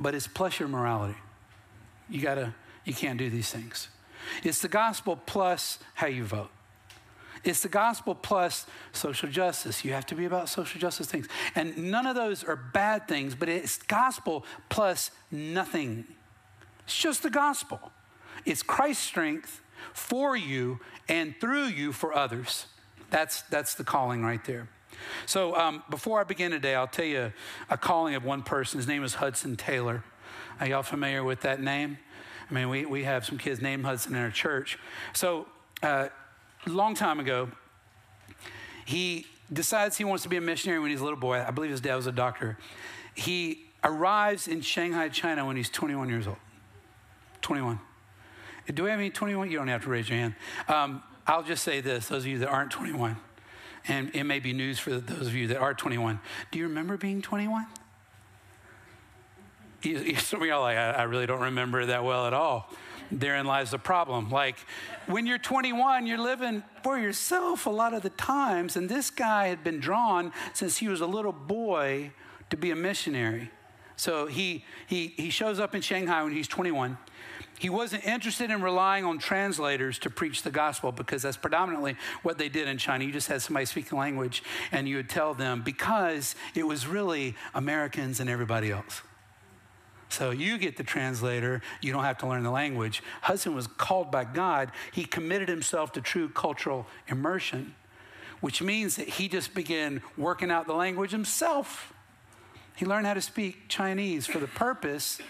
but 0.00 0.14
it's 0.14 0.26
plus 0.26 0.58
your 0.58 0.66
morality. 0.66 1.18
You 2.08 2.22
gotta, 2.22 2.54
you 2.86 2.94
can't 2.94 3.18
do 3.18 3.28
these 3.28 3.50
things. 3.50 3.88
It's 4.42 4.62
the 4.62 4.68
gospel 4.68 5.20
plus 5.26 5.78
how 5.92 6.06
you 6.06 6.24
vote. 6.24 6.48
It's 7.44 7.60
the 7.60 7.68
gospel 7.68 8.14
plus 8.14 8.64
social 8.92 9.28
justice. 9.28 9.84
You 9.84 9.92
have 9.92 10.06
to 10.06 10.14
be 10.14 10.24
about 10.24 10.48
social 10.48 10.80
justice 10.80 11.06
things. 11.06 11.28
And 11.54 11.90
none 11.90 12.06
of 12.06 12.16
those 12.16 12.42
are 12.44 12.56
bad 12.56 13.08
things, 13.08 13.34
but 13.34 13.50
it's 13.50 13.76
gospel 13.76 14.46
plus 14.70 15.10
nothing. 15.30 16.06
It's 16.84 16.96
just 16.96 17.22
the 17.22 17.30
gospel. 17.30 17.92
It's 18.46 18.62
Christ's 18.62 19.04
strength 19.04 19.60
for 19.92 20.34
you 20.34 20.80
and 21.10 21.34
through 21.38 21.66
you 21.66 21.92
for 21.92 22.14
others. 22.14 22.64
That's, 23.10 23.42
that's 23.42 23.74
the 23.74 23.84
calling 23.84 24.22
right 24.22 24.44
there. 24.44 24.68
So 25.26 25.56
um, 25.56 25.82
before 25.90 26.20
I 26.20 26.24
begin 26.24 26.50
today, 26.50 26.74
I'll 26.74 26.86
tell 26.86 27.04
you 27.04 27.32
a 27.70 27.78
calling 27.78 28.14
of 28.14 28.24
one 28.24 28.42
person. 28.42 28.78
His 28.78 28.86
name 28.86 29.04
is 29.04 29.14
Hudson 29.14 29.56
Taylor. 29.56 30.04
Are 30.60 30.66
y'all 30.66 30.82
familiar 30.82 31.22
with 31.22 31.42
that 31.42 31.60
name? 31.60 31.98
I 32.50 32.54
mean, 32.54 32.68
we, 32.68 32.86
we 32.86 33.04
have 33.04 33.24
some 33.24 33.38
kids 33.38 33.60
named 33.60 33.84
Hudson 33.84 34.14
in 34.14 34.20
our 34.20 34.30
church. 34.30 34.78
So, 35.12 35.46
uh, 35.82 36.08
a 36.66 36.70
long 36.70 36.94
time 36.94 37.20
ago, 37.20 37.50
he 38.84 39.26
decides 39.52 39.96
he 39.96 40.04
wants 40.04 40.22
to 40.24 40.28
be 40.28 40.36
a 40.36 40.40
missionary 40.40 40.80
when 40.80 40.90
he's 40.90 41.00
a 41.00 41.04
little 41.04 41.18
boy. 41.18 41.44
I 41.46 41.50
believe 41.50 41.70
his 41.70 41.80
dad 41.80 41.96
was 41.96 42.06
a 42.06 42.12
doctor. 42.12 42.58
He 43.14 43.66
arrives 43.84 44.48
in 44.48 44.60
Shanghai, 44.60 45.08
China 45.08 45.46
when 45.46 45.56
he's 45.56 45.70
21 45.70 46.08
years 46.08 46.26
old. 46.26 46.38
21. 47.42 47.78
Do 48.74 48.84
we 48.84 48.90
have 48.90 48.98
any 48.98 49.10
21? 49.10 49.50
You 49.50 49.58
don't 49.58 49.68
have 49.68 49.84
to 49.84 49.90
raise 49.90 50.08
your 50.08 50.18
hand. 50.18 50.34
Um, 50.68 51.02
I'll 51.28 51.42
just 51.42 51.62
say 51.62 51.80
this 51.82 52.08
those 52.08 52.22
of 52.22 52.26
you 52.26 52.38
that 52.38 52.48
aren't 52.48 52.70
21, 52.70 53.16
and 53.86 54.10
it 54.14 54.24
may 54.24 54.40
be 54.40 54.52
news 54.52 54.78
for 54.78 54.90
those 54.90 55.28
of 55.28 55.34
you 55.34 55.46
that 55.48 55.58
are 55.58 55.74
21. 55.74 56.18
Do 56.50 56.58
you 56.58 56.66
remember 56.66 56.96
being 56.96 57.22
21? 57.22 57.66
some 60.16 60.42
of 60.42 60.48
y'all 60.48 60.62
like, 60.62 60.76
I, 60.76 61.04
really 61.04 61.26
don't 61.26 61.40
remember 61.40 61.86
that 61.86 62.02
well 62.02 62.26
at 62.26 62.34
all. 62.34 62.68
Therein 63.12 63.46
lies 63.46 63.70
the 63.70 63.78
problem. 63.78 64.28
Like, 64.28 64.56
when 65.06 65.24
you're 65.24 65.38
21, 65.38 66.06
you're 66.06 66.18
living 66.18 66.64
for 66.82 66.98
yourself 66.98 67.64
a 67.66 67.70
lot 67.70 67.94
of 67.94 68.02
the 68.02 68.10
times. 68.10 68.76
And 68.76 68.88
this 68.88 69.08
guy 69.10 69.46
had 69.46 69.62
been 69.62 69.78
drawn 69.78 70.32
since 70.52 70.78
he 70.78 70.88
was 70.88 71.00
a 71.00 71.06
little 71.06 71.32
boy 71.32 72.10
to 72.50 72.56
be 72.56 72.72
a 72.72 72.76
missionary. 72.76 73.50
So 73.96 74.26
he, 74.26 74.64
he, 74.88 75.14
he 75.16 75.30
shows 75.30 75.60
up 75.60 75.74
in 75.74 75.80
Shanghai 75.80 76.24
when 76.24 76.32
he's 76.32 76.48
21. 76.48 76.98
He 77.58 77.70
wasn't 77.70 78.04
interested 78.04 78.50
in 78.50 78.62
relying 78.62 79.04
on 79.04 79.18
translators 79.18 79.98
to 80.00 80.10
preach 80.10 80.42
the 80.42 80.50
gospel 80.50 80.92
because 80.92 81.22
that's 81.22 81.36
predominantly 81.36 81.96
what 82.22 82.38
they 82.38 82.48
did 82.48 82.68
in 82.68 82.78
China. 82.78 83.04
You 83.04 83.12
just 83.12 83.28
had 83.28 83.42
somebody 83.42 83.66
speak 83.66 83.88
the 83.88 83.96
language 83.96 84.42
and 84.70 84.88
you 84.88 84.96
would 84.96 85.08
tell 85.10 85.34
them 85.34 85.62
because 85.62 86.36
it 86.54 86.66
was 86.66 86.86
really 86.86 87.34
Americans 87.54 88.20
and 88.20 88.30
everybody 88.30 88.70
else. 88.70 89.02
So 90.08 90.30
you 90.30 90.56
get 90.56 90.76
the 90.76 90.84
translator, 90.84 91.60
you 91.82 91.92
don't 91.92 92.04
have 92.04 92.18
to 92.18 92.26
learn 92.26 92.42
the 92.42 92.50
language. 92.50 93.02
Hudson 93.22 93.54
was 93.54 93.66
called 93.66 94.10
by 94.10 94.24
God. 94.24 94.72
He 94.92 95.04
committed 95.04 95.48
himself 95.48 95.92
to 95.92 96.00
true 96.00 96.28
cultural 96.28 96.86
immersion, 97.08 97.74
which 98.40 98.62
means 98.62 98.96
that 98.96 99.08
he 99.08 99.28
just 99.28 99.52
began 99.52 100.00
working 100.16 100.50
out 100.50 100.66
the 100.66 100.74
language 100.74 101.10
himself. 101.10 101.92
He 102.76 102.86
learned 102.86 103.06
how 103.06 103.14
to 103.14 103.20
speak 103.20 103.68
Chinese 103.68 104.26
for 104.26 104.38
the 104.38 104.46
purpose 104.46 105.20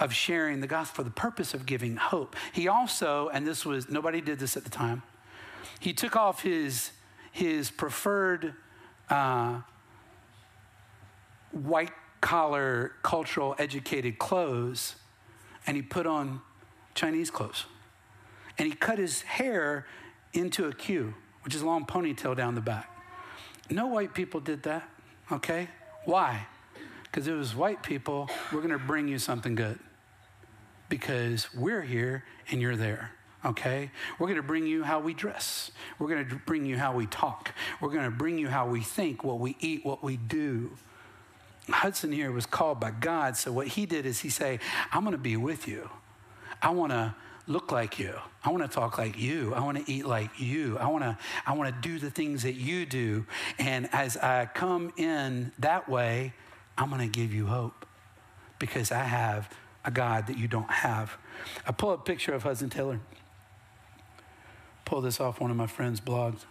of 0.00 0.14
sharing 0.14 0.60
the 0.60 0.66
gospel, 0.66 1.04
for 1.04 1.04
the 1.04 1.14
purpose 1.14 1.52
of 1.52 1.66
giving 1.66 1.96
hope. 1.96 2.34
He 2.52 2.66
also, 2.66 3.28
and 3.28 3.46
this 3.46 3.66
was, 3.66 3.90
nobody 3.90 4.20
did 4.20 4.38
this 4.38 4.56
at 4.56 4.64
the 4.64 4.70
time, 4.70 5.02
he 5.78 5.92
took 5.92 6.16
off 6.16 6.42
his, 6.42 6.90
his 7.30 7.70
preferred 7.70 8.54
uh, 9.10 9.60
white 11.52 11.92
collar, 12.20 12.92
cultural, 13.02 13.54
educated 13.58 14.18
clothes, 14.18 14.96
and 15.66 15.76
he 15.76 15.82
put 15.82 16.06
on 16.06 16.40
Chinese 16.94 17.30
clothes. 17.30 17.66
And 18.58 18.66
he 18.66 18.74
cut 18.74 18.98
his 18.98 19.22
hair 19.22 19.86
into 20.32 20.66
a 20.66 20.72
queue, 20.72 21.14
which 21.42 21.54
is 21.54 21.62
a 21.62 21.66
long 21.66 21.86
ponytail 21.86 22.36
down 22.36 22.54
the 22.54 22.60
back. 22.60 22.90
No 23.70 23.86
white 23.86 24.14
people 24.14 24.40
did 24.40 24.62
that, 24.64 24.88
okay? 25.30 25.68
Why? 26.04 26.46
Because 27.04 27.26
it 27.26 27.32
was 27.32 27.54
white 27.54 27.82
people, 27.82 28.28
we're 28.52 28.62
gonna 28.62 28.78
bring 28.78 29.08
you 29.08 29.18
something 29.18 29.54
good. 29.54 29.78
Because 30.90 31.52
we're 31.54 31.82
here 31.82 32.24
and 32.50 32.60
you're 32.60 32.76
there 32.76 33.12
okay? 33.44 33.90
We're 34.18 34.26
going 34.26 34.36
to 34.36 34.42
bring 34.42 34.66
you 34.66 34.82
how 34.82 35.00
we 35.00 35.14
dress. 35.14 35.70
We're 35.98 36.08
going 36.08 36.28
to 36.28 36.36
bring 36.36 36.64
you 36.64 36.76
how 36.76 36.94
we 36.94 37.06
talk. 37.06 37.54
We're 37.80 37.88
going 37.88 38.04
to 38.04 38.10
bring 38.10 38.38
you 38.38 38.48
how 38.48 38.68
we 38.68 38.82
think, 38.82 39.24
what 39.24 39.38
we 39.38 39.56
eat, 39.60 39.84
what 39.84 40.02
we 40.02 40.16
do. 40.16 40.72
Hudson 41.68 42.12
here 42.12 42.32
was 42.32 42.46
called 42.46 42.80
by 42.80 42.90
God. 42.90 43.36
So 43.36 43.52
what 43.52 43.68
he 43.68 43.86
did 43.86 44.06
is 44.06 44.20
he 44.20 44.28
say, 44.28 44.58
I'm 44.92 45.02
going 45.02 45.12
to 45.12 45.18
be 45.18 45.36
with 45.36 45.68
you. 45.68 45.88
I 46.60 46.70
want 46.70 46.92
to 46.92 47.14
look 47.46 47.72
like 47.72 47.98
you. 47.98 48.14
I 48.44 48.50
want 48.50 48.62
to 48.62 48.68
talk 48.68 48.98
like 48.98 49.18
you. 49.18 49.54
I 49.54 49.60
want 49.60 49.84
to 49.84 49.92
eat 49.92 50.06
like 50.06 50.38
you. 50.38 50.78
I 50.78 50.88
want 50.88 51.04
to 51.04 51.18
I 51.46 51.54
want 51.54 51.74
to 51.74 51.88
do 51.88 51.98
the 51.98 52.10
things 52.10 52.42
that 52.42 52.54
you 52.54 52.86
do. 52.86 53.26
And 53.58 53.88
as 53.92 54.16
I 54.16 54.46
come 54.46 54.92
in 54.96 55.52
that 55.58 55.88
way, 55.88 56.34
I'm 56.76 56.90
going 56.90 57.00
to 57.00 57.08
give 57.08 57.32
you 57.32 57.46
hope 57.46 57.86
because 58.58 58.92
I 58.92 59.04
have 59.04 59.48
a 59.84 59.90
God 59.90 60.26
that 60.26 60.38
you 60.38 60.48
don't 60.48 60.70
have. 60.70 61.16
I 61.66 61.72
pull 61.72 61.90
up 61.90 62.00
a 62.00 62.02
picture 62.02 62.32
of 62.32 62.42
Hudson 62.42 62.70
Taylor. 62.70 63.00
Pull 64.84 65.00
this 65.00 65.20
off 65.20 65.40
one 65.40 65.50
of 65.50 65.56
my 65.56 65.66
friend's 65.66 66.00
blogs. 66.00 66.44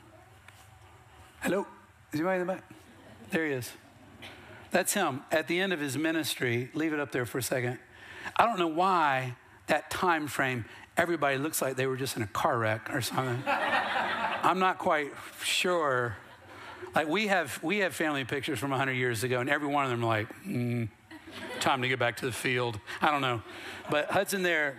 Hello? 1.42 1.68
Is 2.12 2.20
anybody 2.20 2.42
in 2.42 2.48
the 2.48 2.54
back? 2.54 2.64
There 3.32 3.46
he 3.46 3.54
is. 3.54 3.72
That's 4.72 4.94
him 4.94 5.22
at 5.32 5.48
the 5.48 5.60
end 5.60 5.74
of 5.74 5.80
his 5.80 5.98
ministry. 5.98 6.70
Leave 6.74 6.94
it 6.94 7.00
up 7.00 7.12
there 7.12 7.26
for 7.26 7.38
a 7.38 7.44
second. 7.44 7.80
I 8.36 8.46
don't 8.46 8.60
know 8.60 8.68
why 8.68 9.36
that 9.68 9.90
time 9.90 10.28
frame, 10.28 10.66
everybody 10.98 11.38
looks 11.38 11.62
like 11.62 11.76
they 11.76 11.88
were 11.88 11.98
just 11.98 12.18
in 12.18 12.24
a 12.24 12.28
car 12.28 12.58
wreck 12.58 12.94
or 12.94 13.02
something. 13.02 13.44
I'm 13.48 14.60
not 14.60 14.78
quite 14.80 15.12
sure. 15.44 16.16
Like 16.96 17.08
we 17.08 17.28
have, 17.28 17.62
we 17.64 17.80
have 17.80 17.94
family 17.94 18.26
pictures 18.26 18.60
from 18.60 18.72
100 18.72 18.94
years 18.94 19.24
ago, 19.24 19.40
and 19.40 19.50
every 19.50 19.68
one 19.68 19.86
of 19.86 19.92
them 19.92 20.02
like, 20.02 20.28
mm, 20.44 20.90
time 21.60 21.82
to 21.82 21.88
get 21.88 22.00
back 22.00 22.18
to 22.18 22.26
the 22.26 22.32
field. 22.32 22.80
I 23.02 23.12
don't 23.12 23.22
know. 23.22 23.42
But 23.90 24.12
Hudson 24.12 24.44
there 24.44 24.78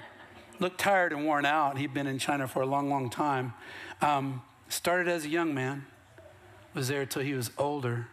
looked 0.58 0.78
tired 0.78 1.12
and 1.12 1.24
worn 1.24 1.44
out. 1.44 1.78
He'd 1.78 1.94
been 1.94 2.06
in 2.06 2.18
China 2.18 2.46
for 2.46 2.62
a 2.62 2.66
long, 2.66 2.90
long 2.90 3.10
time. 3.10 3.54
Um, 4.00 4.42
started 4.68 5.08
as 5.08 5.24
a 5.24 5.28
young 5.28 5.54
man, 5.54 5.86
was 6.74 6.88
there 6.88 7.02
until 7.02 7.22
he 7.22 7.34
was 7.34 7.50
older. 7.58 8.08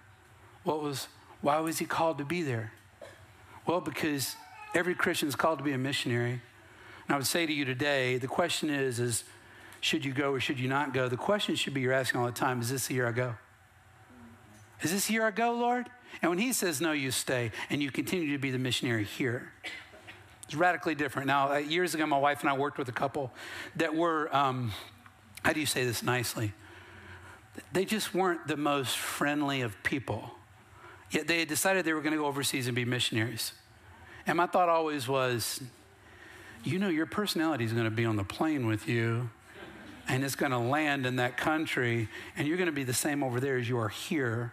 What 0.63 0.81
was, 0.81 1.07
why 1.41 1.59
was 1.59 1.79
he 1.79 1.85
called 1.85 2.17
to 2.17 2.25
be 2.25 2.41
there? 2.41 2.73
Well, 3.65 3.81
because 3.81 4.35
every 4.73 4.95
Christian 4.95 5.27
is 5.27 5.35
called 5.35 5.59
to 5.59 5.63
be 5.63 5.73
a 5.73 5.77
missionary. 5.77 6.31
And 6.31 7.15
I 7.15 7.17
would 7.17 7.27
say 7.27 7.45
to 7.45 7.53
you 7.53 7.65
today, 7.65 8.17
the 8.17 8.27
question 8.27 8.69
is, 8.69 8.99
is 8.99 9.23
should 9.81 10.03
you 10.03 10.13
go 10.13 10.31
or 10.31 10.39
should 10.39 10.59
you 10.59 10.67
not 10.67 10.93
go? 10.93 11.07
The 11.07 11.17
question 11.17 11.55
should 11.55 11.73
be 11.73 11.81
you're 11.81 11.93
asking 11.93 12.19
all 12.19 12.25
the 12.25 12.31
time, 12.31 12.61
is 12.61 12.69
this 12.69 12.87
the 12.87 12.95
year 12.95 13.07
I 13.07 13.11
go? 13.11 13.35
Is 14.81 14.91
this 14.91 15.07
the 15.07 15.13
year 15.13 15.25
I 15.25 15.31
go, 15.31 15.53
Lord? 15.53 15.89
And 16.21 16.29
when 16.29 16.39
he 16.39 16.53
says 16.53 16.81
no, 16.81 16.91
you 16.91 17.11
stay 17.11 17.51
and 17.69 17.81
you 17.81 17.91
continue 17.91 18.31
to 18.33 18.39
be 18.39 18.51
the 18.51 18.57
missionary 18.57 19.03
here. 19.03 19.51
It's 20.43 20.55
radically 20.55 20.95
different. 20.95 21.27
Now, 21.27 21.53
uh, 21.53 21.57
years 21.57 21.93
ago, 21.93 22.05
my 22.05 22.17
wife 22.17 22.41
and 22.41 22.49
I 22.49 22.53
worked 22.53 22.77
with 22.77 22.87
a 22.87 22.93
couple 22.93 23.31
that 23.75 23.93
were, 23.93 24.33
um, 24.35 24.71
how 25.43 25.53
do 25.53 25.59
you 25.59 25.65
say 25.65 25.85
this 25.85 26.01
nicely? 26.01 26.53
They 27.73 27.85
just 27.85 28.13
weren't 28.13 28.47
the 28.47 28.57
most 28.57 28.97
friendly 28.97 29.61
of 29.61 29.81
people. 29.83 30.31
Yet 31.11 31.27
they 31.27 31.39
had 31.39 31.47
decided 31.47 31.85
they 31.85 31.93
were 31.93 32.01
going 32.01 32.13
to 32.13 32.19
go 32.19 32.25
overseas 32.25 32.67
and 32.67 32.75
be 32.75 32.85
missionaries. 32.85 33.53
And 34.25 34.37
my 34.37 34.45
thought 34.45 34.69
always 34.69 35.07
was, 35.07 35.61
you 36.63 36.79
know, 36.79 36.89
your 36.89 37.05
personality 37.05 37.63
is 37.63 37.71
going 37.71 37.85
to 37.85 37.91
be 37.91 38.05
on 38.05 38.17
the 38.17 38.23
plane 38.23 38.67
with 38.67 38.87
you, 38.87 39.29
and 40.07 40.23
it's 40.23 40.35
going 40.35 40.51
to 40.51 40.57
land 40.57 41.05
in 41.05 41.17
that 41.17 41.37
country, 41.37 42.09
and 42.35 42.47
you're 42.47 42.57
going 42.57 42.67
to 42.67 42.73
be 42.73 42.83
the 42.83 42.93
same 42.93 43.23
over 43.23 43.39
there 43.39 43.57
as 43.57 43.69
you 43.69 43.77
are 43.77 43.89
here. 43.89 44.51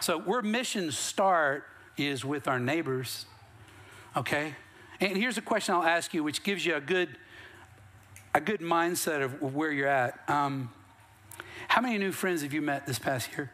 So, 0.00 0.18
where 0.18 0.42
missions 0.42 0.96
start 0.96 1.64
is 1.96 2.24
with 2.24 2.48
our 2.48 2.58
neighbors, 2.58 3.26
okay? 4.16 4.54
And 5.00 5.16
here's 5.16 5.38
a 5.38 5.42
question 5.42 5.74
I'll 5.74 5.82
ask 5.82 6.12
you, 6.12 6.22
which 6.22 6.42
gives 6.42 6.64
you 6.64 6.74
a 6.74 6.80
good, 6.80 7.08
a 8.34 8.40
good 8.40 8.60
mindset 8.60 9.22
of 9.22 9.54
where 9.54 9.72
you're 9.72 9.88
at. 9.88 10.18
Um, 10.28 10.70
how 11.68 11.80
many 11.80 11.98
new 11.98 12.12
friends 12.12 12.42
have 12.42 12.52
you 12.52 12.62
met 12.62 12.86
this 12.86 12.98
past 12.98 13.30
year? 13.32 13.50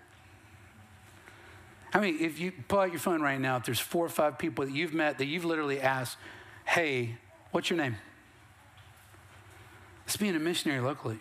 I 1.93 2.01
mean, 2.01 2.19
if 2.21 2.39
you 2.39 2.53
pull 2.69 2.81
out 2.81 2.91
your 2.91 2.99
phone 2.99 3.23
right 3.23 3.41
now, 3.41 3.57
if 3.57 3.65
there's 3.65 3.81
four 3.81 4.05
or 4.05 4.11
five 4.11 4.39
people 4.39 4.65
that 4.65 4.73
you've 4.73 4.93
met 4.93 5.19
that 5.19 5.27
you've 5.27 5.45
literally 5.45 5.81
asked, 5.81 6.19
hey, 6.67 7.17
what's 7.53 7.71
your 7.71 7.79
name? 7.79 7.97
It's 10.05 10.17
being 10.17 10.37
a 10.37 10.41
missionary 10.41 10.81
locally, 10.81 11.19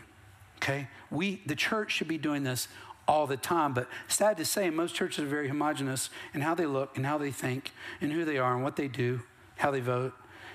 okay? 0.57 0.88
We, 1.12 1.41
the 1.45 1.55
church 1.55 1.91
should 1.91 2.07
be 2.07 2.17
doing 2.17 2.43
this 2.43 2.67
all 3.07 3.27
the 3.27 3.38
time, 3.38 3.74
but 3.74 3.88
sad 4.07 4.38
to 4.38 4.45
say, 4.45 4.69
most 4.69 4.95
churches 4.95 5.24
are 5.24 5.27
very 5.27 5.47
homogenous 5.47 6.09
in 6.33 6.41
how 6.41 6.55
they 6.55 6.65
look 6.65 6.97
and 6.97 7.05
how 7.05 7.17
they 7.17 7.31
think 7.31 7.71
and 8.01 8.12
who 8.12 8.25
they 8.25 8.38
are 8.38 8.53
and 8.53 8.63
what 8.63 8.75
they 8.75 8.88
do, 8.88 9.21
how 9.57 9.71
they 9.71 9.79
vote. 9.79 10.13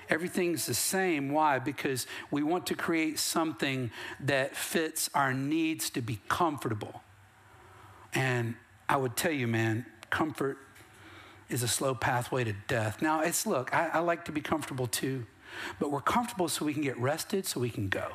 Everything's 0.09 0.65
the 0.65 0.73
same. 0.73 1.31
Why? 1.31 1.59
Because 1.59 2.05
we 2.29 2.43
want 2.43 2.67
to 2.67 2.75
create 2.75 3.17
something 3.17 3.91
that 4.19 4.55
fits 4.55 5.09
our 5.13 5.33
needs 5.33 5.89
to 5.91 6.01
be 6.01 6.19
comfortable. 6.27 7.01
And 8.13 8.55
I 8.89 8.97
would 8.97 9.15
tell 9.15 9.31
you, 9.31 9.47
man, 9.47 9.85
comfort 10.09 10.57
is 11.49 11.63
a 11.63 11.67
slow 11.67 11.95
pathway 11.95 12.43
to 12.43 12.53
death. 12.67 13.01
Now, 13.01 13.21
it's 13.21 13.45
look, 13.45 13.73
I, 13.73 13.87
I 13.93 13.99
like 13.99 14.25
to 14.25 14.33
be 14.33 14.41
comfortable 14.41 14.87
too, 14.87 15.25
but 15.79 15.91
we're 15.91 16.01
comfortable 16.01 16.49
so 16.49 16.65
we 16.65 16.73
can 16.73 16.83
get 16.83 16.97
rested, 16.97 17.45
so 17.45 17.61
we 17.61 17.69
can 17.69 17.87
go. 17.87 18.11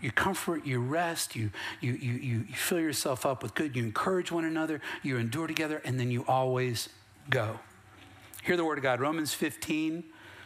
You 0.00 0.12
comfort, 0.12 0.64
you 0.64 0.80
rest, 0.80 1.34
you, 1.34 1.50
you, 1.80 1.92
you, 1.92 2.12
you, 2.12 2.44
fill 2.54 2.78
yourself 2.78 3.26
up 3.26 3.42
with 3.42 3.54
good, 3.54 3.74
you 3.74 3.82
encourage 3.82 4.30
one 4.30 4.44
another, 4.44 4.80
you 5.02 5.16
endure 5.16 5.46
together, 5.46 5.82
and 5.84 5.98
then 5.98 6.10
you 6.10 6.24
always 6.28 6.88
go. 7.30 7.58
Hear 8.44 8.56
the 8.56 8.64
word 8.64 8.78
of 8.78 8.84
God. 8.84 9.00
Romans 9.00 9.34
15, 9.34 10.04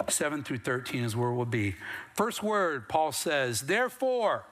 7 0.09 0.43
through 0.43 0.59
13 0.59 1.05
is 1.05 1.15
where 1.15 1.31
we'll 1.33 1.45
be. 1.45 1.75
First 2.15 2.43
word, 2.43 2.89
Paul 2.89 3.13
says, 3.13 3.63
Therefore, 3.63 4.45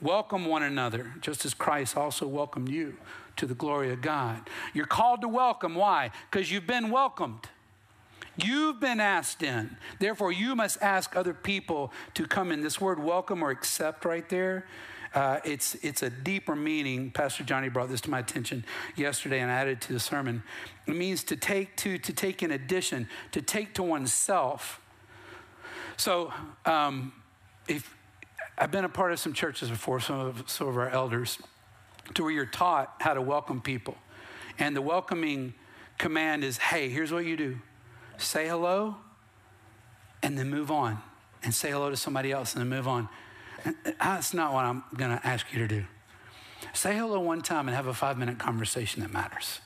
welcome 0.00 0.44
one 0.46 0.62
another, 0.62 1.14
just 1.20 1.44
as 1.44 1.54
Christ 1.54 1.96
also 1.96 2.26
welcomed 2.26 2.68
you 2.68 2.96
to 3.36 3.46
the 3.46 3.54
glory 3.54 3.92
of 3.92 4.00
God. 4.00 4.48
You're 4.74 4.86
called 4.86 5.20
to 5.20 5.28
welcome. 5.28 5.74
Why? 5.74 6.10
Because 6.30 6.50
you've 6.50 6.66
been 6.66 6.90
welcomed. 6.90 7.48
You've 8.36 8.80
been 8.80 9.00
asked 9.00 9.42
in. 9.42 9.76
Therefore, 9.98 10.32
you 10.32 10.54
must 10.54 10.82
ask 10.82 11.16
other 11.16 11.32
people 11.34 11.92
to 12.14 12.26
come 12.26 12.52
in. 12.52 12.62
This 12.62 12.80
word 12.80 12.98
welcome 12.98 13.42
or 13.42 13.50
accept 13.50 14.04
right 14.04 14.28
there, 14.28 14.66
uh, 15.14 15.40
it's, 15.44 15.74
it's 15.76 16.02
a 16.02 16.10
deeper 16.10 16.54
meaning. 16.54 17.10
Pastor 17.10 17.42
Johnny 17.42 17.70
brought 17.70 17.88
this 17.88 18.02
to 18.02 18.10
my 18.10 18.18
attention 18.18 18.64
yesterday 18.96 19.40
and 19.40 19.50
added 19.50 19.80
to 19.82 19.94
the 19.94 20.00
sermon. 20.00 20.42
It 20.86 20.94
means 20.94 21.24
to 21.24 21.36
take 21.36 21.74
to, 21.78 21.96
to 21.96 22.12
take 22.12 22.42
in 22.42 22.50
addition, 22.50 23.08
to 23.32 23.40
take 23.40 23.72
to 23.74 23.82
oneself. 23.82 24.80
So, 25.96 26.34
um, 26.66 27.12
if 27.66 27.96
I've 28.58 28.70
been 28.70 28.84
a 28.84 28.90
part 28.90 29.12
of 29.12 29.18
some 29.18 29.32
churches 29.32 29.70
before, 29.70 30.00
some 30.00 30.20
of, 30.20 30.50
some 30.50 30.68
of 30.68 30.76
our 30.76 30.90
elders, 30.90 31.38
to 32.14 32.22
where 32.22 32.32
you're 32.32 32.46
taught 32.46 32.94
how 33.00 33.14
to 33.14 33.22
welcome 33.22 33.60
people. 33.60 33.96
And 34.58 34.76
the 34.76 34.82
welcoming 34.82 35.54
command 35.98 36.44
is 36.44 36.58
hey, 36.58 36.90
here's 36.90 37.12
what 37.12 37.24
you 37.24 37.36
do 37.36 37.58
say 38.18 38.48
hello 38.48 38.96
and 40.22 40.38
then 40.38 40.50
move 40.50 40.70
on, 40.70 41.00
and 41.42 41.54
say 41.54 41.70
hello 41.70 41.90
to 41.90 41.96
somebody 41.96 42.32
else 42.32 42.54
and 42.54 42.60
then 42.60 42.68
move 42.68 42.88
on. 42.88 43.08
That's 44.00 44.34
not 44.34 44.52
what 44.52 44.64
I'm 44.64 44.82
going 44.96 45.16
to 45.16 45.26
ask 45.26 45.52
you 45.52 45.58
to 45.60 45.68
do. 45.68 45.84
Say 46.72 46.96
hello 46.96 47.20
one 47.20 47.42
time 47.42 47.68
and 47.68 47.76
have 47.76 47.86
a 47.86 47.94
five 47.94 48.18
minute 48.18 48.38
conversation 48.38 49.02
that 49.02 49.12
matters. 49.12 49.60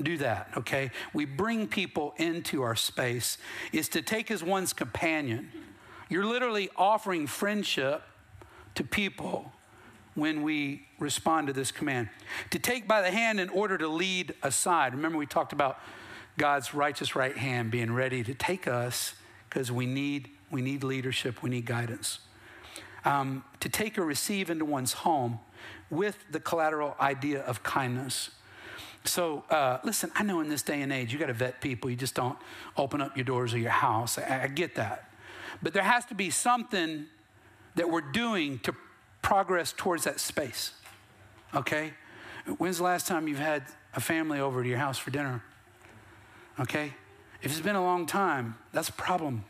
Do 0.00 0.16
that, 0.18 0.50
okay? 0.56 0.92
We 1.12 1.24
bring 1.24 1.66
people 1.66 2.14
into 2.16 2.62
our 2.62 2.76
space 2.76 3.36
is 3.72 3.88
to 3.90 4.02
take 4.02 4.30
as 4.30 4.42
one's 4.44 4.72
companion. 4.72 5.50
You're 6.08 6.24
literally 6.24 6.70
offering 6.76 7.26
friendship 7.26 8.02
to 8.76 8.84
people 8.84 9.52
when 10.14 10.42
we 10.42 10.86
respond 10.98 11.48
to 11.48 11.52
this 11.52 11.72
command. 11.72 12.08
To 12.50 12.58
take 12.58 12.86
by 12.86 13.02
the 13.02 13.10
hand 13.10 13.40
in 13.40 13.48
order 13.48 13.76
to 13.76 13.88
lead 13.88 14.34
aside. 14.42 14.94
Remember, 14.94 15.18
we 15.18 15.26
talked 15.26 15.52
about 15.52 15.78
God's 16.38 16.72
righteous 16.72 17.14
right 17.14 17.36
hand 17.36 17.70
being 17.70 17.92
ready 17.92 18.24
to 18.24 18.32
take 18.32 18.66
us 18.66 19.14
because 19.48 19.70
we 19.70 19.86
need, 19.86 20.30
we 20.50 20.62
need 20.62 20.82
leadership, 20.84 21.42
we 21.42 21.50
need 21.50 21.66
guidance. 21.66 22.20
Um, 23.04 23.44
to 23.60 23.68
take 23.68 23.98
or 23.98 24.04
receive 24.04 24.50
into 24.50 24.64
one's 24.64 24.92
home 24.92 25.40
with 25.90 26.16
the 26.30 26.40
collateral 26.40 26.96
idea 27.00 27.40
of 27.42 27.62
kindness. 27.62 28.30
So, 29.04 29.44
uh, 29.50 29.78
listen, 29.84 30.10
I 30.14 30.22
know 30.22 30.40
in 30.40 30.48
this 30.48 30.62
day 30.62 30.82
and 30.82 30.92
age, 30.92 31.12
you 31.12 31.18
got 31.18 31.26
to 31.26 31.32
vet 31.32 31.60
people. 31.60 31.90
You 31.90 31.96
just 31.96 32.14
don't 32.14 32.38
open 32.76 33.00
up 33.00 33.16
your 33.16 33.24
doors 33.24 33.52
of 33.54 33.60
your 33.60 33.70
house. 33.70 34.18
I, 34.18 34.44
I 34.44 34.46
get 34.48 34.74
that. 34.76 35.10
But 35.62 35.72
there 35.72 35.82
has 35.82 36.04
to 36.06 36.14
be 36.14 36.30
something 36.30 37.06
that 37.74 37.88
we're 37.90 38.00
doing 38.00 38.58
to 38.60 38.74
progress 39.22 39.72
towards 39.76 40.04
that 40.04 40.20
space. 40.20 40.72
Okay? 41.54 41.92
When's 42.58 42.78
the 42.78 42.84
last 42.84 43.06
time 43.06 43.28
you've 43.28 43.38
had 43.38 43.64
a 43.94 44.00
family 44.00 44.40
over 44.40 44.62
to 44.62 44.68
your 44.68 44.78
house 44.78 44.98
for 44.98 45.10
dinner? 45.10 45.42
Okay? 46.60 46.92
If 47.42 47.52
it's 47.52 47.60
been 47.60 47.76
a 47.76 47.82
long 47.82 48.06
time, 48.06 48.56
that's 48.72 48.88
a 48.88 48.92
problem. 48.92 49.44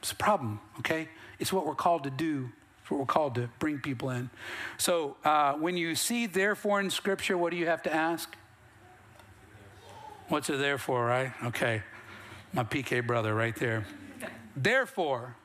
It's 0.00 0.12
a 0.12 0.16
problem, 0.16 0.60
okay? 0.80 1.08
It's 1.38 1.52
what 1.52 1.66
we're 1.66 1.74
called 1.74 2.04
to 2.04 2.10
do. 2.10 2.50
It's 2.80 2.90
what 2.90 2.98
we're 2.98 3.06
called 3.06 3.36
to 3.36 3.48
bring 3.58 3.78
people 3.78 4.10
in. 4.10 4.30
So 4.78 5.16
uh, 5.24 5.52
when 5.54 5.76
you 5.76 5.94
see 5.94 6.26
therefore 6.26 6.80
in 6.80 6.90
Scripture, 6.90 7.38
what 7.38 7.50
do 7.50 7.56
you 7.56 7.66
have 7.66 7.82
to 7.84 7.94
ask? 7.94 8.34
What's 10.28 10.50
it 10.50 10.58
there 10.58 10.78
for, 10.78 11.04
right? 11.04 11.32
Okay. 11.44 11.82
My 12.52 12.64
PK 12.64 13.06
brother 13.06 13.34
right 13.34 13.54
there. 13.54 13.86
Therefore, 14.56 15.36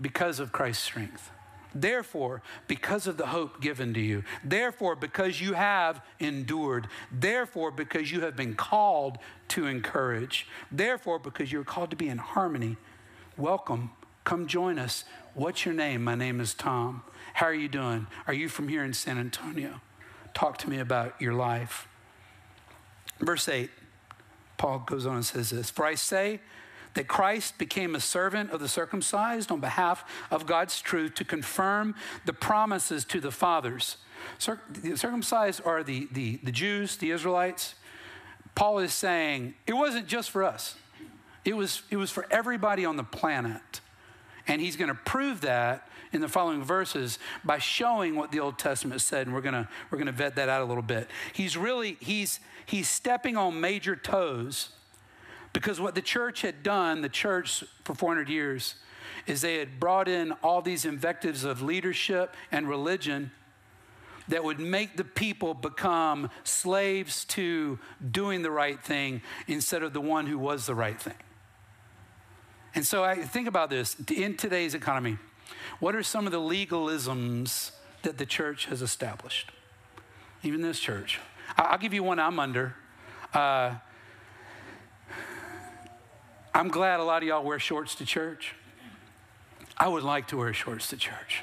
because 0.00 0.40
of 0.40 0.52
Christ's 0.52 0.84
strength. 0.84 1.30
Therefore, 1.80 2.42
because 2.68 3.06
of 3.06 3.16
the 3.16 3.26
hope 3.26 3.60
given 3.60 3.92
to 3.94 4.00
you, 4.00 4.24
therefore, 4.42 4.96
because 4.96 5.40
you 5.40 5.52
have 5.52 6.00
endured, 6.18 6.88
therefore, 7.12 7.70
because 7.70 8.10
you 8.10 8.20
have 8.22 8.36
been 8.36 8.54
called 8.54 9.18
to 9.48 9.66
encourage, 9.66 10.46
therefore, 10.72 11.18
because 11.18 11.52
you're 11.52 11.64
called 11.64 11.90
to 11.90 11.96
be 11.96 12.08
in 12.08 12.18
harmony, 12.18 12.76
welcome 13.36 13.90
Come 14.26 14.48
join 14.48 14.76
us. 14.80 15.04
What's 15.34 15.64
your 15.64 15.72
name? 15.72 16.02
My 16.02 16.16
name 16.16 16.40
is 16.40 16.52
Tom. 16.52 17.04
How 17.34 17.46
are 17.46 17.54
you 17.54 17.68
doing? 17.68 18.08
Are 18.26 18.34
you 18.34 18.48
from 18.48 18.66
here 18.66 18.82
in 18.82 18.92
San 18.92 19.18
Antonio? 19.18 19.80
Talk 20.34 20.58
to 20.58 20.68
me 20.68 20.80
about 20.80 21.14
your 21.22 21.32
life. 21.32 21.86
Verse 23.20 23.48
8, 23.48 23.70
Paul 24.58 24.80
goes 24.80 25.06
on 25.06 25.14
and 25.14 25.24
says 25.24 25.50
this 25.50 25.70
For 25.70 25.86
I 25.86 25.94
say 25.94 26.40
that 26.96 27.08
Christ 27.08 27.58
became 27.58 27.94
a 27.94 28.00
servant 28.00 28.50
of 28.50 28.60
the 28.60 28.68
circumcised 28.68 29.52
on 29.52 29.60
behalf 29.60 30.04
of 30.30 30.46
God's 30.46 30.80
truth 30.80 31.14
to 31.16 31.24
confirm 31.24 31.94
the 32.24 32.32
promises 32.32 33.04
to 33.06 33.20
the 33.20 33.30
fathers. 33.30 33.98
Cir- 34.38 34.60
the 34.70 34.96
circumcised 34.96 35.60
are 35.64 35.82
the, 35.82 36.08
the, 36.10 36.40
the 36.42 36.50
Jews, 36.50 36.96
the 36.96 37.10
Israelites. 37.10 37.74
Paul 38.54 38.78
is 38.78 38.94
saying 38.94 39.54
it 39.66 39.74
wasn't 39.74 40.06
just 40.06 40.30
for 40.30 40.42
us, 40.42 40.74
it 41.44 41.54
was, 41.54 41.82
it 41.90 41.96
was 41.96 42.10
for 42.10 42.26
everybody 42.30 42.84
on 42.84 42.96
the 42.96 43.04
planet. 43.04 43.80
And 44.48 44.60
he's 44.60 44.76
going 44.76 44.88
to 44.88 44.94
prove 44.94 45.42
that 45.42 45.88
in 46.12 46.20
the 46.20 46.28
following 46.28 46.62
verses 46.62 47.18
by 47.44 47.58
showing 47.58 48.14
what 48.14 48.30
the 48.30 48.40
Old 48.40 48.58
Testament 48.58 49.00
said, 49.00 49.26
and 49.26 49.34
we're 49.34 49.42
gonna 49.42 49.68
we're 49.90 49.98
gonna 49.98 50.12
vet 50.12 50.36
that 50.36 50.48
out 50.48 50.62
a 50.62 50.64
little 50.64 50.84
bit. 50.84 51.10
He's 51.32 51.56
really 51.56 51.96
he's 52.00 52.38
he's 52.64 52.88
stepping 52.88 53.36
on 53.36 53.60
major 53.60 53.96
toes 53.96 54.70
because 55.56 55.80
what 55.80 55.94
the 55.94 56.02
church 56.02 56.42
had 56.42 56.62
done, 56.62 57.00
the 57.00 57.08
church 57.08 57.64
for 57.82 57.94
400 57.94 58.28
years, 58.28 58.74
is 59.26 59.40
they 59.40 59.56
had 59.56 59.80
brought 59.80 60.06
in 60.06 60.32
all 60.42 60.60
these 60.60 60.84
invectives 60.84 61.44
of 61.44 61.62
leadership 61.62 62.34
and 62.52 62.68
religion 62.68 63.30
that 64.28 64.44
would 64.44 64.60
make 64.60 64.98
the 64.98 65.04
people 65.04 65.54
become 65.54 66.28
slaves 66.44 67.24
to 67.24 67.78
doing 68.10 68.42
the 68.42 68.50
right 68.50 68.84
thing 68.84 69.22
instead 69.46 69.82
of 69.82 69.94
the 69.94 70.00
one 70.00 70.26
who 70.26 70.36
was 70.38 70.66
the 70.66 70.74
right 70.74 71.00
thing. 71.00 71.16
And 72.74 72.86
so 72.86 73.02
I 73.02 73.22
think 73.22 73.48
about 73.48 73.70
this 73.70 73.96
in 74.14 74.36
today's 74.36 74.74
economy. 74.74 75.16
What 75.80 75.94
are 75.94 76.02
some 76.02 76.26
of 76.26 76.32
the 76.32 76.38
legalisms 76.38 77.70
that 78.02 78.18
the 78.18 78.26
church 78.26 78.66
has 78.66 78.82
established? 78.82 79.52
Even 80.42 80.60
this 80.60 80.78
church. 80.78 81.18
I'll 81.56 81.78
give 81.78 81.94
you 81.94 82.02
one 82.02 82.18
I'm 82.18 82.38
under. 82.38 82.74
Uh, 83.32 83.76
I'm 86.56 86.68
glad 86.68 87.00
a 87.00 87.04
lot 87.04 87.22
of 87.22 87.28
y'all 87.28 87.44
wear 87.44 87.58
shorts 87.58 87.96
to 87.96 88.06
church. 88.06 88.54
I 89.76 89.88
would 89.88 90.02
like 90.02 90.28
to 90.28 90.38
wear 90.38 90.54
shorts 90.54 90.88
to 90.88 90.96
church, 90.96 91.42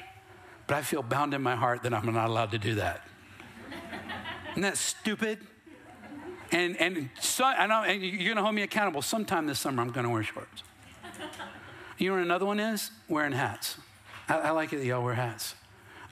but 0.66 0.76
I 0.76 0.82
feel 0.82 1.04
bound 1.04 1.34
in 1.34 1.40
my 1.40 1.54
heart 1.54 1.84
that 1.84 1.94
I'm 1.94 2.12
not 2.12 2.28
allowed 2.28 2.50
to 2.50 2.58
do 2.58 2.74
that. 2.74 3.06
Isn't 4.50 4.62
that 4.62 4.76
stupid? 4.76 5.38
And 6.50 6.76
and 6.78 7.10
so 7.20 7.44
know 7.44 7.84
and 7.84 8.02
you're 8.02 8.34
gonna 8.34 8.42
hold 8.42 8.56
me 8.56 8.62
accountable. 8.62 9.02
Sometime 9.02 9.46
this 9.46 9.60
summer 9.60 9.82
I'm 9.82 9.90
gonna 9.90 10.10
wear 10.10 10.24
shorts. 10.24 10.64
You 11.96 12.08
know 12.08 12.16
what 12.16 12.24
another 12.24 12.46
one 12.46 12.58
is? 12.58 12.90
Wearing 13.08 13.30
hats. 13.30 13.76
I, 14.28 14.38
I 14.38 14.50
like 14.50 14.72
it 14.72 14.78
that 14.78 14.84
y'all 14.84 15.04
wear 15.04 15.14
hats. 15.14 15.54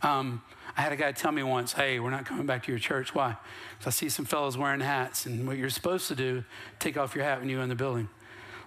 Um, 0.03 0.43
I 0.77 0.81
had 0.81 0.93
a 0.93 0.97
guy 0.97 1.11
tell 1.11 1.33
me 1.33 1.43
once, 1.43 1.73
hey, 1.73 1.99
we're 1.99 2.11
not 2.11 2.25
coming 2.25 2.47
back 2.47 2.63
to 2.67 2.71
your 2.71 2.79
church. 2.79 3.17
Why? 3.17 3.37
Because 3.77 3.97
I 3.97 3.99
see 3.99 4.09
some 4.09 4.27
fellows 4.27 4.57
wearing 4.57 4.81
hats, 4.81 5.27
and 5.27 5.45
what 5.45 5.57
you're 5.57 5.71
supposed 5.71 6.07
to 6.07 6.15
do, 6.15 6.45
take 6.79 6.97
off 6.97 7.17
your 7.17 7.25
hat 7.25 7.41
when 7.41 7.49
you're 7.49 7.63
in 7.63 7.69
the 7.69 7.75
building. 7.75 8.09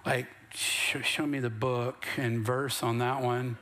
Like, 0.06 0.28
sh- 0.54 1.02
show 1.02 1.26
me 1.26 1.40
the 1.40 1.50
book 1.50 2.06
and 2.16 2.46
verse 2.46 2.82
on 2.82 2.98
that 2.98 3.20
one, 3.22 3.58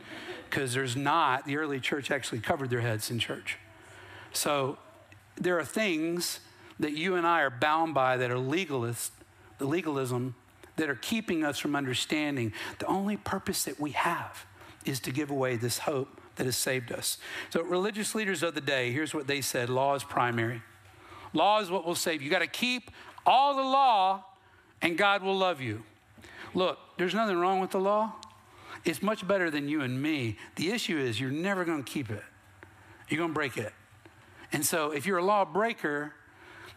because 0.49 0.75
there's 0.75 0.95
not. 0.95 1.47
The 1.47 1.57
early 1.57 1.81
church 1.81 2.11
actually 2.11 2.41
covered 2.41 2.69
their 2.69 2.83
heads 2.83 3.11
in 3.11 3.19
church. 3.19 3.59
So 4.35 4.79
there 5.37 5.59
are 5.59 5.65
things 5.65 6.41
that 6.79 6.93
you 6.93 7.15
and 7.15 7.27
I 7.27 7.41
are 7.41 7.51
bound 7.51 7.95
by 7.95 8.19
that 8.19 8.31
are 8.31 8.39
legalist, 8.39 9.13
the 9.59 9.65
legalism 9.65 10.35
that 10.77 10.91
are 10.91 10.97
keeping 10.97 11.45
us 11.45 11.59
from 11.59 11.75
understanding 11.75 12.53
the 12.79 12.87
only 12.87 13.17
purpose 13.17 13.65
that 13.65 13.81
we 13.81 13.93
have 13.93 14.45
is 14.85 15.01
to 15.01 15.13
give 15.13 15.31
away 15.31 15.57
this 15.57 15.79
hope 15.79 16.21
that 16.37 16.45
has 16.45 16.57
saved 16.57 16.93
us. 16.93 17.17
So, 17.51 17.63
religious 17.63 18.15
leaders 18.15 18.43
of 18.43 18.55
the 18.55 18.61
day, 18.61 18.93
here's 18.93 19.15
what 19.15 19.27
they 19.29 19.41
said 19.41 19.71
law 19.71 19.95
is 19.95 20.05
primary. 20.05 20.63
Law 21.33 21.61
is 21.61 21.71
what 21.71 21.87
will 21.87 21.95
save 21.95 22.21
you. 22.21 22.27
You 22.27 22.31
got 22.31 22.41
to 22.41 22.47
keep 22.47 22.91
all 23.25 23.57
the 23.57 23.63
law, 23.63 24.25
and 24.83 24.99
God 24.99 25.23
will 25.23 25.37
love 25.39 25.61
you. 25.61 25.83
Look, 26.55 26.79
there's 26.97 27.15
nothing 27.15 27.37
wrong 27.37 27.61
with 27.61 27.71
the 27.71 27.81
law. 27.81 28.13
It's 28.85 29.03
much 29.03 29.27
better 29.27 29.51
than 29.51 29.69
you 29.69 29.81
and 29.83 30.01
me. 30.01 30.37
The 30.57 30.71
issue 30.71 30.99
is 30.99 31.21
you're 31.21 31.31
never 31.31 31.65
going 31.65 31.83
to 31.83 31.91
keep 31.91 32.11
it, 32.11 32.23
you're 33.09 33.19
going 33.19 33.31
to 33.31 33.35
break 33.35 33.57
it. 33.57 33.73
And 34.53 34.65
so, 34.65 34.93
if 34.93 35.05
you're 35.05 35.19
a 35.19 35.25
lawbreaker, 35.25 36.15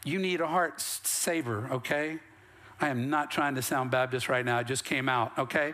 you 0.03 0.19
need 0.19 0.41
a 0.41 0.47
heart 0.47 0.79
saver, 0.79 1.67
okay? 1.71 2.19
I 2.79 2.89
am 2.89 3.09
not 3.09 3.31
trying 3.31 3.55
to 3.55 3.61
sound 3.61 3.91
Baptist 3.91 4.29
right 4.29 4.45
now. 4.45 4.59
It 4.59 4.67
just 4.67 4.85
came 4.85 5.09
out, 5.09 5.37
okay? 5.37 5.73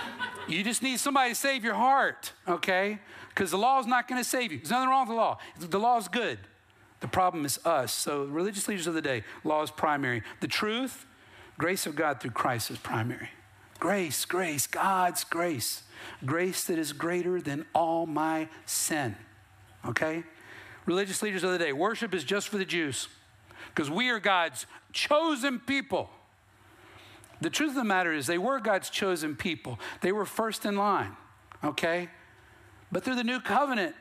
you 0.48 0.62
just 0.64 0.82
need 0.82 0.98
somebody 0.98 1.30
to 1.30 1.34
save 1.34 1.64
your 1.64 1.74
heart, 1.74 2.32
okay? 2.48 2.98
Because 3.28 3.50
the 3.50 3.58
law 3.58 3.78
is 3.80 3.86
not 3.86 4.08
going 4.08 4.22
to 4.22 4.28
save 4.28 4.52
you. 4.52 4.58
There's 4.58 4.70
nothing 4.70 4.88
wrong 4.88 5.06
with 5.06 5.10
the 5.10 5.20
law. 5.20 5.38
The 5.58 5.80
law 5.80 5.98
is 5.98 6.08
good. 6.08 6.38
The 7.00 7.08
problem 7.08 7.44
is 7.44 7.58
us. 7.66 7.92
So, 7.92 8.24
religious 8.24 8.66
leaders 8.66 8.86
of 8.86 8.94
the 8.94 9.02
day, 9.02 9.24
law 9.42 9.62
is 9.62 9.70
primary. 9.70 10.22
The 10.40 10.48
truth, 10.48 11.06
grace 11.58 11.86
of 11.86 11.96
God 11.96 12.20
through 12.20 12.30
Christ 12.30 12.70
is 12.70 12.78
primary. 12.78 13.28
Grace, 13.78 14.24
grace, 14.24 14.66
God's 14.66 15.24
grace. 15.24 15.82
Grace 16.24 16.64
that 16.64 16.78
is 16.78 16.92
greater 16.92 17.40
than 17.40 17.66
all 17.74 18.06
my 18.06 18.48
sin, 18.66 19.16
okay? 19.86 20.22
Religious 20.86 21.22
leaders 21.22 21.42
of 21.44 21.52
the 21.52 21.58
day, 21.58 21.72
worship 21.72 22.14
is 22.14 22.24
just 22.24 22.48
for 22.48 22.58
the 22.58 22.64
Jews 22.64 23.08
because 23.74 23.90
we 23.90 24.10
are 24.10 24.20
God's 24.20 24.66
chosen 24.92 25.58
people. 25.58 26.10
The 27.40 27.50
truth 27.50 27.70
of 27.70 27.76
the 27.76 27.84
matter 27.84 28.12
is, 28.12 28.26
they 28.26 28.38
were 28.38 28.60
God's 28.60 28.90
chosen 28.90 29.34
people. 29.34 29.78
They 30.00 30.12
were 30.12 30.24
first 30.24 30.64
in 30.64 30.76
line, 30.76 31.16
okay? 31.62 32.08
But 32.92 33.04
through 33.04 33.16
the 33.16 33.24
new 33.24 33.40
covenant, 33.40 33.94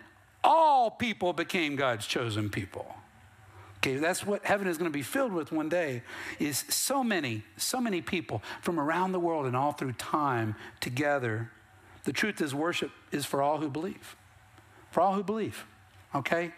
all 0.44 0.92
people 0.92 1.34
became 1.34 1.76
God's 1.76 2.06
chosen 2.06 2.50
people. 2.50 2.96
Okay, 3.84 3.98
that's 3.98 4.26
what 4.26 4.46
heaven 4.46 4.68
is 4.68 4.78
going 4.78 4.90
to 4.90 4.98
be 4.98 5.02
filled 5.02 5.34
with 5.34 5.52
one 5.52 5.68
day 5.68 6.04
is 6.40 6.64
so 6.70 7.04
many, 7.04 7.44
so 7.58 7.82
many 7.82 8.02
people 8.02 8.42
from 8.62 8.80
around 8.80 9.12
the 9.12 9.20
world 9.20 9.46
and 9.46 9.58
all 9.58 9.74
through 9.74 9.92
time 9.94 10.56
together. 10.80 11.52
The 12.06 12.14
truth 12.14 12.40
is 12.40 12.56
worship 12.56 12.92
is 13.12 13.26
for 13.26 13.42
all 13.42 13.58
who 13.58 13.70
believe. 13.70 14.16
For 14.92 15.02
all 15.02 15.16
who 15.16 15.24
believe. 15.24 15.66
Okay? 16.16 16.54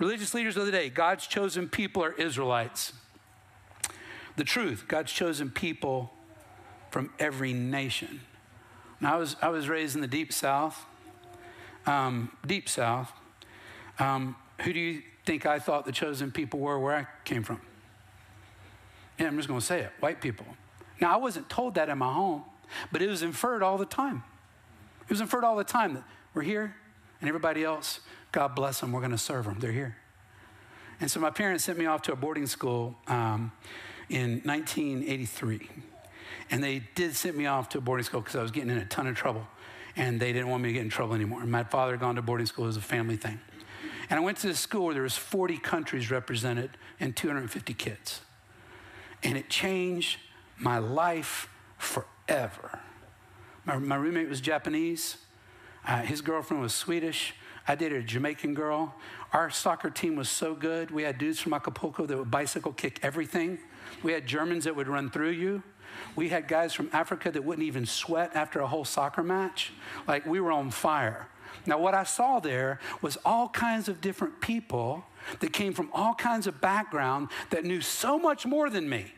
Religious 0.00 0.34
leaders 0.34 0.56
of 0.56 0.66
the 0.66 0.72
day, 0.72 0.88
God's 0.88 1.28
chosen 1.28 1.68
people 1.68 2.02
are 2.02 2.14
Israelites 2.14 2.94
the 4.40 4.44
truth. 4.44 4.86
God's 4.88 5.12
chosen 5.12 5.50
people 5.50 6.10
from 6.90 7.12
every 7.18 7.52
nation. 7.52 8.22
Now, 9.00 9.14
I 9.14 9.18
was, 9.18 9.36
I 9.42 9.48
was 9.50 9.68
raised 9.68 9.94
in 9.94 10.00
the 10.00 10.08
deep 10.08 10.32
south. 10.32 10.84
Um, 11.86 12.32
deep 12.46 12.68
south. 12.68 13.12
Um, 13.98 14.36
who 14.62 14.72
do 14.72 14.80
you 14.80 15.02
think 15.24 15.46
I 15.46 15.58
thought 15.58 15.84
the 15.84 15.92
chosen 15.92 16.30
people 16.30 16.60
were 16.60 16.78
where 16.78 16.96
I 16.96 17.06
came 17.24 17.42
from? 17.42 17.60
Yeah, 19.18 19.26
I'm 19.26 19.36
just 19.36 19.48
going 19.48 19.60
to 19.60 19.66
say 19.66 19.80
it 19.80 19.90
white 20.00 20.20
people. 20.20 20.46
Now, 21.00 21.14
I 21.14 21.16
wasn't 21.16 21.48
told 21.48 21.74
that 21.74 21.88
in 21.88 21.98
my 21.98 22.12
home, 22.12 22.44
but 22.92 23.02
it 23.02 23.08
was 23.08 23.22
inferred 23.22 23.62
all 23.62 23.78
the 23.78 23.86
time. 23.86 24.22
It 25.02 25.10
was 25.10 25.20
inferred 25.20 25.44
all 25.44 25.56
the 25.56 25.64
time 25.64 25.94
that 25.94 26.04
we're 26.34 26.42
here 26.42 26.76
and 27.20 27.28
everybody 27.28 27.64
else, 27.64 28.00
God 28.32 28.54
bless 28.54 28.80
them, 28.80 28.92
we're 28.92 29.00
going 29.00 29.12
to 29.12 29.18
serve 29.18 29.44
them. 29.44 29.58
They're 29.58 29.72
here. 29.72 29.96
And 31.00 31.10
so 31.10 31.20
my 31.20 31.30
parents 31.30 31.64
sent 31.64 31.78
me 31.78 31.86
off 31.86 32.02
to 32.02 32.12
a 32.12 32.16
boarding 32.16 32.46
school. 32.46 32.96
Um, 33.06 33.52
in 34.10 34.42
1983. 34.44 35.68
And 36.50 36.62
they 36.62 36.82
did 36.94 37.14
send 37.14 37.36
me 37.36 37.46
off 37.46 37.68
to 37.70 37.78
a 37.78 37.80
boarding 37.80 38.04
school 38.04 38.20
because 38.20 38.36
I 38.36 38.42
was 38.42 38.50
getting 38.50 38.70
in 38.70 38.78
a 38.78 38.84
ton 38.84 39.06
of 39.06 39.16
trouble. 39.16 39.46
And 39.96 40.20
they 40.20 40.32
didn't 40.32 40.48
want 40.48 40.62
me 40.62 40.70
to 40.70 40.72
get 40.74 40.82
in 40.82 40.90
trouble 40.90 41.14
anymore. 41.14 41.44
My 41.46 41.64
father 41.64 41.92
had 41.92 42.00
gone 42.00 42.16
to 42.16 42.22
boarding 42.22 42.46
school 42.46 42.66
as 42.66 42.76
a 42.76 42.80
family 42.80 43.16
thing. 43.16 43.40
And 44.10 44.18
I 44.18 44.22
went 44.22 44.38
to 44.38 44.48
this 44.48 44.58
school 44.58 44.86
where 44.86 44.94
there 44.94 45.04
was 45.04 45.16
40 45.16 45.56
countries 45.58 46.10
represented 46.10 46.70
and 46.98 47.16
250 47.16 47.72
kids. 47.74 48.20
And 49.22 49.38
it 49.38 49.48
changed 49.48 50.18
my 50.58 50.78
life 50.78 51.48
forever. 51.78 52.80
My, 53.64 53.78
my 53.78 53.94
roommate 53.94 54.28
was 54.28 54.40
Japanese. 54.40 55.16
Uh, 55.86 56.02
his 56.02 56.20
girlfriend 56.20 56.60
was 56.60 56.74
Swedish. 56.74 57.34
I 57.68 57.76
dated 57.76 58.02
a 58.02 58.06
Jamaican 58.06 58.54
girl. 58.54 58.94
Our 59.32 59.48
soccer 59.48 59.90
team 59.90 60.16
was 60.16 60.28
so 60.28 60.54
good. 60.54 60.90
We 60.90 61.04
had 61.04 61.18
dudes 61.18 61.38
from 61.38 61.54
Acapulco 61.54 62.04
that 62.06 62.18
would 62.18 62.30
bicycle 62.30 62.72
kick 62.72 62.98
everything. 63.02 63.58
We 64.02 64.12
had 64.12 64.26
Germans 64.26 64.64
that 64.64 64.74
would 64.74 64.88
run 64.88 65.10
through 65.10 65.30
you. 65.30 65.62
We 66.16 66.30
had 66.30 66.48
guys 66.48 66.72
from 66.72 66.90
Africa 66.92 67.30
that 67.30 67.44
wouldn't 67.44 67.66
even 67.66 67.86
sweat 67.86 68.32
after 68.34 68.60
a 68.60 68.66
whole 68.66 68.84
soccer 68.84 69.22
match. 69.22 69.72
Like 70.08 70.26
we 70.26 70.40
were 70.40 70.50
on 70.50 70.70
fire. 70.70 71.28
Now, 71.66 71.78
what 71.78 71.94
I 71.94 72.04
saw 72.04 72.40
there 72.40 72.80
was 73.02 73.18
all 73.24 73.48
kinds 73.48 73.88
of 73.88 74.00
different 74.00 74.40
people 74.40 75.04
that 75.40 75.52
came 75.52 75.72
from 75.72 75.90
all 75.92 76.14
kinds 76.14 76.46
of 76.46 76.60
background 76.60 77.28
that 77.50 77.64
knew 77.64 77.80
so 77.80 78.18
much 78.18 78.46
more 78.46 78.70
than 78.70 78.88
me. 78.88 79.12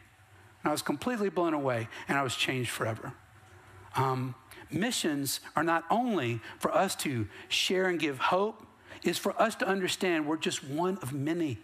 And 0.62 0.68
I 0.68 0.73
was 0.73 0.83
completely 0.83 1.29
blown 1.29 1.55
away 1.55 1.88
and 2.09 2.18
I 2.18 2.23
was 2.23 2.35
changed 2.35 2.71
forever. 2.71 3.12
Um, 3.97 4.35
missions 4.71 5.40
are 5.55 5.62
not 5.62 5.85
only 5.90 6.40
for 6.59 6.75
us 6.75 6.95
to 6.97 7.29
share 7.49 7.88
and 7.88 7.99
give 7.99 8.18
hope, 8.18 8.66
is 9.05 9.18
for 9.18 9.40
us 9.40 9.55
to 9.57 9.66
understand 9.66 10.27
we're 10.27 10.37
just 10.37 10.64
one 10.64 10.99
of 10.99 11.12
many. 11.12 11.59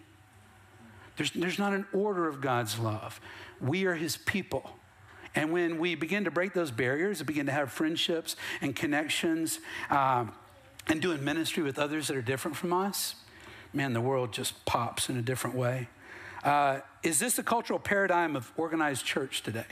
There's, 1.17 1.31
there's 1.33 1.59
not 1.59 1.73
an 1.73 1.87
order 1.93 2.29
of 2.29 2.41
God's 2.41 2.79
love. 2.79 3.21
We 3.61 3.87
are 3.87 3.95
his 3.95 4.17
people. 4.17 4.71
And 5.35 5.53
when 5.53 5.79
we 5.79 5.95
begin 5.95 6.25
to 6.25 6.31
break 6.31 6.55
those 6.55 6.71
barriers, 6.71 7.23
begin 7.23 7.47
to 7.47 7.53
have 7.53 7.71
friendships 7.71 8.37
and 8.61 8.75
connections, 8.75 9.61
uh, 9.91 10.27
and 10.89 11.03
doing 11.03 11.23
ministry 11.23 11.63
with 11.63 11.79
others 11.79 12.09
that 12.09 12.17
are 12.17 12.23
different 12.23 12.57
from 12.57 12.73
us, 12.73 13.15
man, 13.73 13.93
the 13.93 14.01
world 14.01 14.33
just 14.33 14.65
pops 14.65 15.09
in 15.09 15.17
a 15.17 15.23
different 15.23 15.57
way. 15.57 15.89
Uh, 16.43 16.81
is 17.03 17.19
this 17.19 17.37
the 17.37 17.43
cultural 17.43 17.79
paradigm 17.79 18.37
of 18.37 18.53
organized 18.57 19.05
church 19.05 19.43
today? 19.43 19.67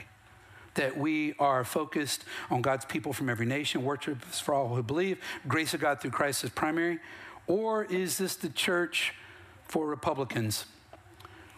That 0.75 0.97
we 0.99 1.35
are 1.39 1.65
focused 1.65 2.25
on 2.51 2.61
God's 2.61 2.85
people 2.85 3.13
from 3.13 3.31
every 3.31 3.47
nation, 3.47 3.83
worship 3.83 4.23
for 4.23 4.55
all 4.55 4.75
who 4.75 4.83
believe, 4.83 5.19
grace 5.49 5.73
of 5.75 5.81
God 5.81 6.01
through 6.01 6.11
Christ 6.11 6.45
is 6.45 6.51
primary? 6.51 6.99
Or 7.47 7.85
is 7.85 8.19
this 8.19 8.37
the 8.37 8.49
church 8.49 9.15
for 9.65 9.87
Republicans? 9.87 10.67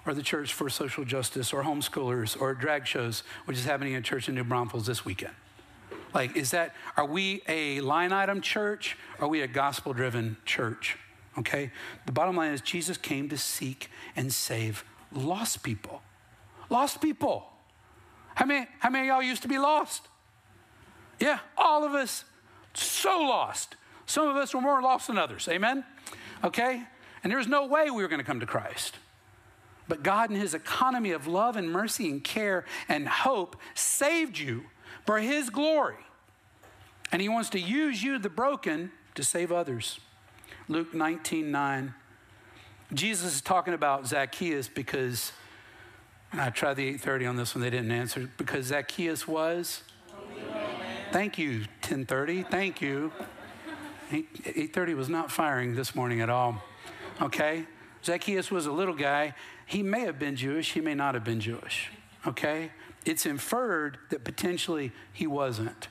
Or 0.06 0.14
the 0.14 0.22
church 0.22 0.54
for 0.54 0.70
social 0.70 1.04
justice, 1.04 1.52
or 1.52 1.64
homeschoolers, 1.64 2.40
or 2.40 2.54
drag 2.54 2.86
shows, 2.86 3.24
which 3.44 3.58
is 3.58 3.64
happening 3.64 3.94
in 3.94 4.02
church 4.02 4.28
in 4.28 4.34
New 4.34 4.44
Braunfels 4.44 4.86
this 4.86 5.04
weekend? 5.04 5.34
Like, 6.14 6.36
is 6.36 6.50
that, 6.52 6.74
are 6.96 7.04
we 7.04 7.42
a 7.48 7.80
line 7.80 8.12
item 8.12 8.40
church? 8.40 8.96
Are 9.20 9.28
we 9.28 9.42
a 9.42 9.46
gospel 9.46 9.92
driven 9.92 10.36
church? 10.44 10.96
Okay? 11.38 11.70
The 12.06 12.12
bottom 12.12 12.36
line 12.36 12.52
is 12.52 12.60
Jesus 12.60 12.96
came 12.96 13.28
to 13.28 13.38
seek 13.38 13.90
and 14.16 14.32
save 14.32 14.84
lost 15.12 15.62
people. 15.62 16.02
Lost 16.70 17.00
people. 17.00 17.46
How 18.34 18.46
many, 18.46 18.66
how 18.78 18.90
many 18.90 19.08
y'all 19.08 19.22
used 19.22 19.42
to 19.42 19.48
be 19.48 19.58
lost? 19.58 20.08
Yeah, 21.18 21.40
all 21.56 21.84
of 21.84 21.94
us 21.94 22.24
so 22.74 23.20
lost. 23.20 23.76
Some 24.06 24.28
of 24.28 24.36
us 24.36 24.54
were 24.54 24.60
more 24.60 24.80
lost 24.80 25.08
than 25.08 25.18
others. 25.18 25.48
Amen? 25.48 25.84
Okay? 26.44 26.82
And 27.22 27.30
there 27.30 27.38
was 27.38 27.48
no 27.48 27.66
way 27.66 27.90
we 27.90 28.02
were 28.02 28.08
going 28.08 28.20
to 28.20 28.24
come 28.24 28.40
to 28.40 28.46
Christ. 28.46 28.96
But 29.88 30.02
God, 30.02 30.30
in 30.30 30.36
His 30.36 30.54
economy 30.54 31.12
of 31.12 31.26
love 31.26 31.56
and 31.56 31.70
mercy 31.70 32.10
and 32.10 32.22
care 32.22 32.64
and 32.88 33.08
hope, 33.08 33.56
saved 33.74 34.38
you 34.38 34.64
for 35.08 35.20
His 35.20 35.48
glory. 35.48 35.96
And 37.10 37.22
He 37.22 37.30
wants 37.30 37.48
to 37.50 37.58
use 37.58 38.02
you, 38.02 38.18
the 38.18 38.28
broken, 38.28 38.92
to 39.14 39.24
save 39.24 39.50
others. 39.50 40.00
Luke 40.68 40.92
19 40.92 41.50
9. 41.50 41.94
Jesus 42.92 43.36
is 43.36 43.40
talking 43.40 43.72
about 43.72 44.06
Zacchaeus 44.06 44.68
because 44.68 45.32
I 46.34 46.50
tried 46.50 46.74
the 46.74 46.82
830 46.82 47.24
on 47.24 47.36
this 47.36 47.54
one, 47.54 47.62
they 47.62 47.70
didn't 47.70 47.90
answer. 47.90 48.28
Because 48.36 48.66
Zacchaeus 48.66 49.26
was. 49.26 49.82
Thank 51.10 51.38
you, 51.38 51.60
1030. 51.80 52.42
Thank 52.42 52.82
you. 52.82 53.10
830 54.12 54.92
was 54.92 55.08
not 55.08 55.32
firing 55.32 55.74
this 55.74 55.94
morning 55.94 56.20
at 56.20 56.28
all. 56.28 56.62
Okay? 57.22 57.64
Zacchaeus 58.04 58.50
was 58.50 58.66
a 58.66 58.72
little 58.72 58.94
guy. 58.94 59.34
He 59.64 59.82
may 59.82 60.00
have 60.00 60.18
been 60.18 60.36
Jewish, 60.36 60.72
he 60.72 60.82
may 60.82 60.94
not 60.94 61.14
have 61.14 61.24
been 61.24 61.40
Jewish. 61.40 61.88
Okay? 62.26 62.72
It's 63.08 63.24
inferred 63.24 63.96
that 64.10 64.22
potentially 64.22 64.92
he 65.14 65.26
wasn't. 65.26 65.88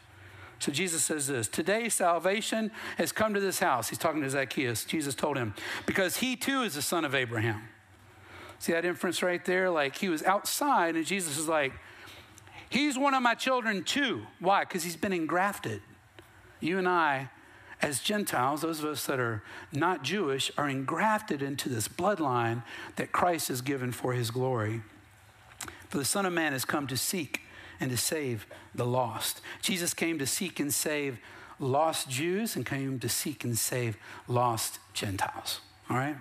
So 0.59 0.71
Jesus 0.71 1.03
says 1.03 1.25
this 1.25 1.47
Today 1.47 1.89
salvation 1.89 2.69
has 2.97 3.11
come 3.11 3.33
to 3.33 3.39
this 3.39 3.57
house. 3.57 3.89
He's 3.89 3.97
talking 3.97 4.21
to 4.21 4.29
Zacchaeus. 4.29 4.85
Jesus 4.85 5.15
told 5.15 5.35
him, 5.35 5.55
because 5.87 6.17
he 6.17 6.35
too 6.35 6.61
is 6.61 6.75
the 6.75 6.81
son 6.83 7.03
of 7.05 7.15
Abraham. 7.15 7.69
See 8.59 8.71
that 8.71 8.85
inference 8.85 9.23
right 9.23 9.43
there? 9.43 9.71
Like 9.71 9.95
he 9.95 10.09
was 10.09 10.21
outside, 10.23 10.95
and 10.95 11.05
Jesus 11.07 11.39
is 11.39 11.47
like, 11.47 11.73
He's 12.69 12.99
one 12.99 13.15
of 13.15 13.23
my 13.23 13.33
children 13.33 13.83
too. 13.83 14.27
Why? 14.39 14.63
Because 14.63 14.83
he's 14.83 14.97
been 14.97 15.13
engrafted. 15.13 15.81
You 16.59 16.77
and 16.77 16.87
I, 16.87 17.29
as 17.81 18.01
Gentiles, 18.01 18.61
those 18.61 18.79
of 18.79 18.85
us 18.85 19.05
that 19.05 19.19
are 19.21 19.41
not 19.71 20.03
Jewish, 20.03 20.51
are 20.57 20.67
engrafted 20.67 21.41
into 21.41 21.69
this 21.69 21.87
bloodline 21.87 22.63
that 22.97 23.13
Christ 23.13 23.47
has 23.47 23.61
given 23.61 23.93
for 23.93 24.13
his 24.13 24.31
glory. 24.31 24.81
For 25.89 25.97
the 25.97 26.05
Son 26.05 26.25
of 26.25 26.33
Man 26.33 26.53
has 26.53 26.65
come 26.65 26.87
to 26.87 26.97
seek 26.97 27.41
and 27.79 27.89
to 27.91 27.97
save 27.97 28.45
the 28.73 28.85
lost. 28.85 29.41
Jesus 29.61 29.93
came 29.93 30.19
to 30.19 30.27
seek 30.27 30.59
and 30.59 30.73
save 30.73 31.19
lost 31.59 32.09
Jews 32.09 32.55
and 32.55 32.65
came 32.65 32.99
to 32.99 33.09
seek 33.09 33.43
and 33.43 33.57
save 33.57 33.97
lost 34.27 34.79
Gentiles. 34.93 35.61
All 35.89 35.97
right? 35.97 36.17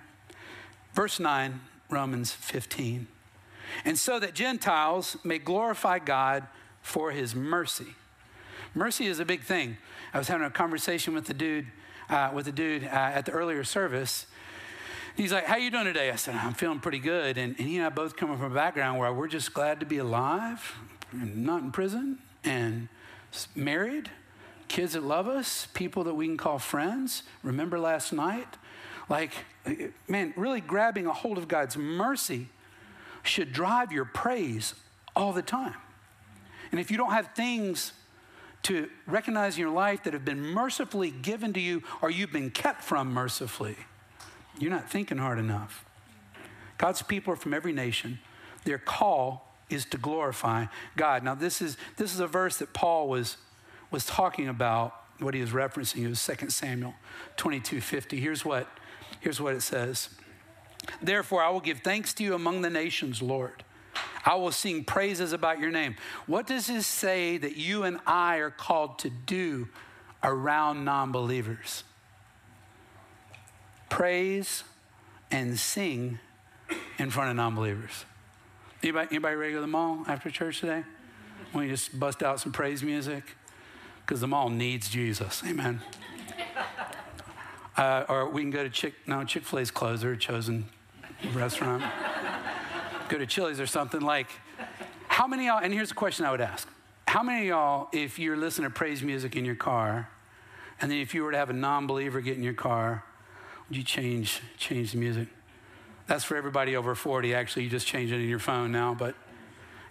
Verse 0.93 1.19
9, 1.19 1.59
Romans 1.89 2.31
15. 2.31 3.07
And 3.85 3.97
so 3.99 4.19
that 4.19 4.33
Gentiles 4.33 5.17
may 5.23 5.37
glorify 5.37 5.99
God 5.99 6.47
for 6.81 7.11
his 7.11 7.35
mercy. 7.35 7.95
Mercy 8.73 9.07
is 9.07 9.19
a 9.19 9.25
big 9.25 9.41
thing. 9.41 9.77
I 10.13 10.17
was 10.17 10.27
having 10.27 10.47
a 10.47 10.51
conversation 10.51 11.13
with 11.13 11.25
the 11.25 11.33
dude, 11.33 11.67
uh, 12.09 12.31
with 12.33 12.45
the 12.45 12.51
dude 12.51 12.83
uh, 12.83 12.87
at 12.87 13.25
the 13.25 13.31
earlier 13.31 13.63
service. 13.63 14.27
He's 15.17 15.33
like, 15.33 15.45
"How 15.45 15.57
you 15.57 15.71
doing 15.71 15.85
today?" 15.85 16.11
I 16.11 16.15
said, 16.15 16.35
"I'm 16.35 16.53
feeling 16.53 16.79
pretty 16.79 16.99
good." 16.99 17.37
And, 17.37 17.55
and 17.57 17.67
he 17.67 17.77
and 17.77 17.85
I 17.85 17.89
both 17.89 18.15
come 18.15 18.37
from 18.37 18.51
a 18.51 18.55
background 18.55 18.99
where 18.99 19.11
we're 19.11 19.27
just 19.27 19.53
glad 19.53 19.79
to 19.79 19.85
be 19.85 19.97
alive, 19.97 20.75
and 21.11 21.43
not 21.43 21.63
in 21.63 21.71
prison, 21.71 22.19
and 22.43 22.87
married, 23.55 24.11
kids 24.67 24.93
that 24.93 25.03
love 25.03 25.27
us, 25.27 25.67
people 25.73 26.03
that 26.03 26.13
we 26.13 26.27
can 26.27 26.37
call 26.37 26.59
friends. 26.59 27.23
Remember 27.41 27.79
last 27.79 28.13
night? 28.13 28.47
Like, 29.09 29.31
man, 30.07 30.33
really 30.35 30.61
grabbing 30.61 31.07
a 31.07 31.13
hold 31.13 31.37
of 31.37 31.47
God's 31.47 31.77
mercy 31.77 32.49
should 33.23 33.51
drive 33.51 33.91
your 33.91 34.05
praise 34.05 34.75
all 35.15 35.33
the 35.33 35.41
time. 35.41 35.75
And 36.71 36.79
if 36.79 36.91
you 36.91 36.97
don't 36.97 37.11
have 37.11 37.29
things 37.33 37.93
to 38.63 38.89
recognize 39.05 39.55
in 39.55 39.61
your 39.61 39.71
life 39.71 40.03
that 40.03 40.13
have 40.13 40.25
been 40.25 40.41
mercifully 40.41 41.09
given 41.09 41.53
to 41.53 41.59
you 41.59 41.83
or 42.01 42.09
you've 42.09 42.33
been 42.33 42.51
kept 42.51 42.83
from 42.83 43.13
mercifully, 43.13 43.77
you're 44.59 44.71
not 44.71 44.89
thinking 44.89 45.17
hard 45.17 45.39
enough. 45.39 45.85
God's 46.77 47.01
people 47.01 47.33
are 47.33 47.37
from 47.37 47.53
every 47.53 47.73
nation. 47.73 48.19
Their 48.63 48.77
call 48.77 49.53
is 49.69 49.85
to 49.85 49.97
glorify 49.97 50.65
God. 50.95 51.23
Now, 51.23 51.35
this 51.35 51.61
is, 51.61 51.77
this 51.97 52.13
is 52.13 52.19
a 52.19 52.27
verse 52.27 52.57
that 52.57 52.73
Paul 52.73 53.07
was, 53.09 53.37
was 53.91 54.05
talking 54.05 54.47
about, 54.47 54.93
what 55.19 55.33
he 55.33 55.41
was 55.41 55.51
referencing. 55.51 56.03
It 56.03 56.09
was 56.09 56.23
2 56.23 56.49
Samuel 56.49 56.93
22 57.37 57.81
50. 57.81 58.19
Here's 58.19 58.45
what, 58.45 58.67
here's 59.19 59.41
what 59.41 59.55
it 59.55 59.61
says 59.61 60.09
Therefore, 61.01 61.43
I 61.43 61.49
will 61.49 61.59
give 61.59 61.79
thanks 61.79 62.13
to 62.15 62.23
you 62.23 62.33
among 62.33 62.61
the 62.61 62.69
nations, 62.69 63.21
Lord. 63.21 63.63
I 64.25 64.35
will 64.35 64.51
sing 64.51 64.83
praises 64.83 65.33
about 65.33 65.59
your 65.59 65.71
name. 65.71 65.95
What 66.27 66.47
does 66.47 66.67
this 66.67 66.85
say 66.85 67.37
that 67.37 67.55
you 67.55 67.83
and 67.83 67.99
I 68.05 68.37
are 68.37 68.51
called 68.51 68.99
to 68.99 69.09
do 69.09 69.69
around 70.23 70.85
non 70.85 71.11
believers? 71.11 71.83
Praise 73.89 74.63
and 75.31 75.57
sing 75.59 76.19
in 76.97 77.09
front 77.09 77.29
of 77.29 77.35
non 77.35 77.55
believers. 77.55 78.05
Anybody, 78.83 79.07
anybody 79.11 79.35
ready 79.35 79.51
to 79.51 79.55
go 79.55 79.57
to 79.59 79.61
the 79.61 79.71
mall 79.71 80.03
after 80.07 80.29
church 80.29 80.59
today? 80.59 80.83
You 81.53 81.67
just 81.67 81.99
bust 81.99 82.21
out 82.21 82.39
some 82.39 82.51
praise 82.51 82.83
music? 82.83 83.23
Because 84.05 84.21
the 84.21 84.27
mall 84.27 84.49
needs 84.49 84.89
Jesus. 84.89 85.41
Amen. 85.45 85.81
Uh, 87.75 88.05
or 88.09 88.29
we 88.29 88.41
can 88.41 88.51
go 88.51 88.63
to 88.63 88.69
Chick. 88.69 88.93
No, 89.05 89.23
Chick 89.23 89.43
Fil 89.43 89.59
A's 89.59 89.71
closed. 89.71 90.03
They're 90.03 90.13
a 90.13 90.17
chosen 90.17 90.65
restaurant. 91.33 91.83
go 93.09 93.17
to 93.17 93.25
Chili's 93.25 93.59
or 93.59 93.67
something 93.67 94.01
like. 94.01 94.27
How 95.07 95.27
many 95.27 95.47
y'all? 95.47 95.59
And 95.63 95.73
here's 95.73 95.91
a 95.91 95.95
question 95.95 96.25
I 96.25 96.31
would 96.31 96.41
ask: 96.41 96.67
How 97.07 97.23
many 97.23 97.47
y'all, 97.47 97.89
if 97.91 98.19
you're 98.19 98.37
listening 98.37 98.69
to 98.69 98.73
praise 98.73 99.03
music 99.03 99.35
in 99.35 99.45
your 99.45 99.55
car, 99.55 100.09
and 100.81 100.91
then 100.91 100.99
if 100.99 101.13
you 101.13 101.23
were 101.23 101.31
to 101.31 101.37
have 101.37 101.49
a 101.49 101.53
non-believer 101.53 102.21
get 102.21 102.37
in 102.37 102.43
your 102.43 102.53
car, 102.53 103.03
would 103.69 103.77
you 103.77 103.83
change 103.83 104.41
change 104.57 104.91
the 104.91 104.97
music? 104.97 105.27
That's 106.07 106.23
for 106.23 106.37
everybody 106.37 106.75
over 106.75 106.95
40. 106.95 107.33
Actually, 107.33 107.63
you 107.63 107.69
just 107.69 107.85
change 107.85 108.11
it 108.11 108.15
in 108.15 108.29
your 108.29 108.39
phone 108.39 108.71
now, 108.71 108.93
but 108.93 109.13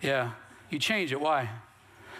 yeah, 0.00 0.32
you 0.70 0.78
change 0.78 1.12
it. 1.12 1.20
Why? 1.20 1.50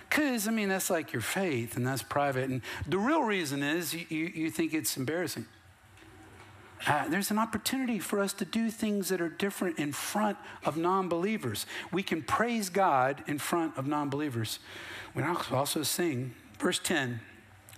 Because, 0.08 0.46
I 0.46 0.50
mean, 0.50 0.68
that's 0.68 0.90
like 0.90 1.12
your 1.12 1.22
faith 1.22 1.76
and 1.76 1.86
that's 1.86 2.02
private. 2.02 2.48
And 2.48 2.62
the 2.86 2.98
real 2.98 3.22
reason 3.22 3.62
is 3.62 3.92
you, 3.92 4.06
you, 4.08 4.26
you 4.26 4.50
think 4.50 4.72
it's 4.72 4.96
embarrassing. 4.96 5.46
Uh, 6.86 7.08
there's 7.08 7.30
an 7.30 7.38
opportunity 7.38 7.98
for 7.98 8.20
us 8.20 8.32
to 8.34 8.44
do 8.44 8.70
things 8.70 9.08
that 9.08 9.20
are 9.20 9.30
different 9.30 9.78
in 9.78 9.92
front 9.92 10.36
of 10.64 10.76
non 10.76 11.08
believers. 11.08 11.66
We 11.90 12.02
can 12.02 12.22
praise 12.22 12.68
God 12.68 13.24
in 13.26 13.38
front 13.38 13.76
of 13.78 13.86
non 13.86 14.10
believers. 14.10 14.58
We 15.14 15.22
also 15.22 15.82
sing. 15.82 16.34
Verse 16.58 16.78
10, 16.78 17.20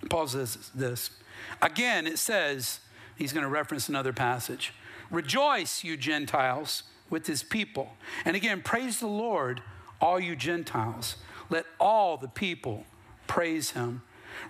Paul 0.09 0.27
says 0.27 0.71
this. 0.75 1.11
Again, 1.61 2.07
it 2.07 2.19
says, 2.19 2.79
he's 3.19 3.33
going 3.33 3.43
to 3.43 3.49
reference 3.49 3.87
another 3.87 4.13
passage. 4.13 4.73
Rejoice, 5.11 5.83
you 5.83 5.95
Gentiles, 5.95 6.83
with 7.09 7.27
his 7.27 7.43
people. 7.43 7.91
And 8.25 8.35
again, 8.35 8.61
praise 8.63 8.99
the 8.99 9.07
Lord, 9.07 9.61
all 10.01 10.19
you 10.19 10.35
Gentiles. 10.35 11.17
Let 11.49 11.65
all 11.79 12.17
the 12.17 12.27
people 12.27 12.85
praise 13.27 13.71
him. 13.71 14.01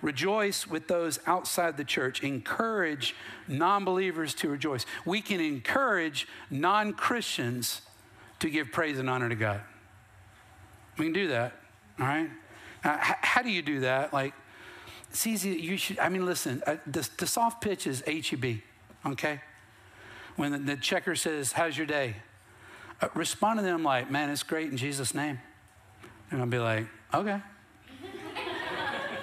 Rejoice 0.02 0.66
with 0.66 0.88
those 0.88 1.18
outside 1.26 1.76
the 1.76 1.84
church. 1.84 2.22
Encourage 2.22 3.14
non 3.48 3.84
believers 3.84 4.34
to 4.34 4.48
rejoice. 4.48 4.86
We 5.04 5.20
can 5.20 5.40
encourage 5.40 6.28
non 6.48 6.92
Christians 6.92 7.82
to 8.38 8.48
give 8.48 8.70
praise 8.72 8.98
and 8.98 9.10
honor 9.10 9.28
to 9.28 9.34
God. 9.34 9.60
We 10.96 11.06
can 11.06 11.12
do 11.12 11.28
that, 11.28 11.54
all 11.98 12.06
right? 12.06 12.30
Now, 12.84 12.98
how 13.00 13.42
do 13.42 13.50
you 13.50 13.62
do 13.62 13.80
that? 13.80 14.12
Like, 14.12 14.34
it's 15.10 15.26
easy. 15.26 15.50
You 15.50 15.76
should, 15.76 15.98
I 15.98 16.08
mean, 16.08 16.24
listen, 16.24 16.62
uh, 16.66 16.76
the, 16.86 17.08
the 17.18 17.26
soft 17.26 17.60
pitch 17.60 17.86
is 17.86 18.02
HEB, 18.06 18.60
okay? 19.06 19.40
when 20.40 20.52
the, 20.52 20.58
the 20.58 20.76
checker 20.76 21.14
says, 21.14 21.52
How's 21.52 21.76
your 21.76 21.86
day? 21.86 22.16
Uh, 23.00 23.08
respond 23.14 23.58
to 23.58 23.62
them 23.62 23.82
like, 23.82 24.10
Man, 24.10 24.30
it's 24.30 24.42
great 24.42 24.70
in 24.70 24.76
Jesus' 24.76 25.14
name. 25.14 25.38
And 26.30 26.40
I'll 26.40 26.46
be 26.46 26.58
like, 26.58 26.86
okay. 27.12 27.40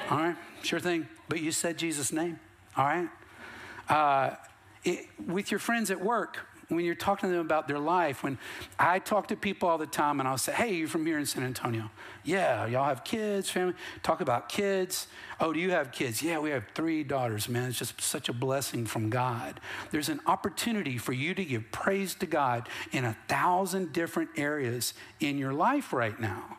All 0.09 0.17
right, 0.17 0.35
sure 0.61 0.79
thing. 0.79 1.07
But 1.27 1.41
you 1.41 1.51
said 1.51 1.77
Jesus' 1.77 2.11
name. 2.11 2.39
All 2.75 2.85
right. 2.85 3.09
Uh, 3.89 4.35
it, 4.83 5.07
with 5.25 5.51
your 5.51 5.59
friends 5.59 5.89
at 5.89 6.01
work, 6.01 6.37
when 6.69 6.83
you're 6.83 6.95
talking 6.95 7.29
to 7.29 7.35
them 7.35 7.45
about 7.45 7.67
their 7.67 7.79
life, 7.79 8.23
when 8.23 8.37
I 8.77 8.99
talk 8.99 9.27
to 9.29 9.35
people 9.37 9.69
all 9.69 9.77
the 9.77 9.87
time 9.87 10.19
and 10.19 10.27
I'll 10.27 10.37
say, 10.37 10.51
Hey, 10.51 10.75
you're 10.75 10.87
from 10.87 11.05
here 11.05 11.17
in 11.17 11.25
San 11.25 11.43
Antonio? 11.43 11.89
Yeah, 12.23 12.65
y'all 12.65 12.85
have 12.85 13.03
kids, 13.03 13.49
family? 13.49 13.73
Talk 14.03 14.19
about 14.19 14.49
kids. 14.49 15.07
Oh, 15.39 15.53
do 15.53 15.59
you 15.59 15.71
have 15.71 15.91
kids? 15.91 16.21
Yeah, 16.21 16.39
we 16.39 16.49
have 16.49 16.65
three 16.75 17.03
daughters, 17.03 17.47
man. 17.47 17.69
It's 17.69 17.79
just 17.79 18.01
such 18.01 18.27
a 18.27 18.33
blessing 18.33 18.85
from 18.85 19.09
God. 19.09 19.61
There's 19.91 20.09
an 20.09 20.19
opportunity 20.25 20.97
for 20.97 21.13
you 21.13 21.33
to 21.35 21.45
give 21.45 21.71
praise 21.71 22.15
to 22.15 22.25
God 22.25 22.67
in 22.91 23.05
a 23.05 23.15
thousand 23.27 23.93
different 23.93 24.31
areas 24.35 24.93
in 25.21 25.37
your 25.37 25.53
life 25.53 25.93
right 25.93 26.19
now. 26.19 26.57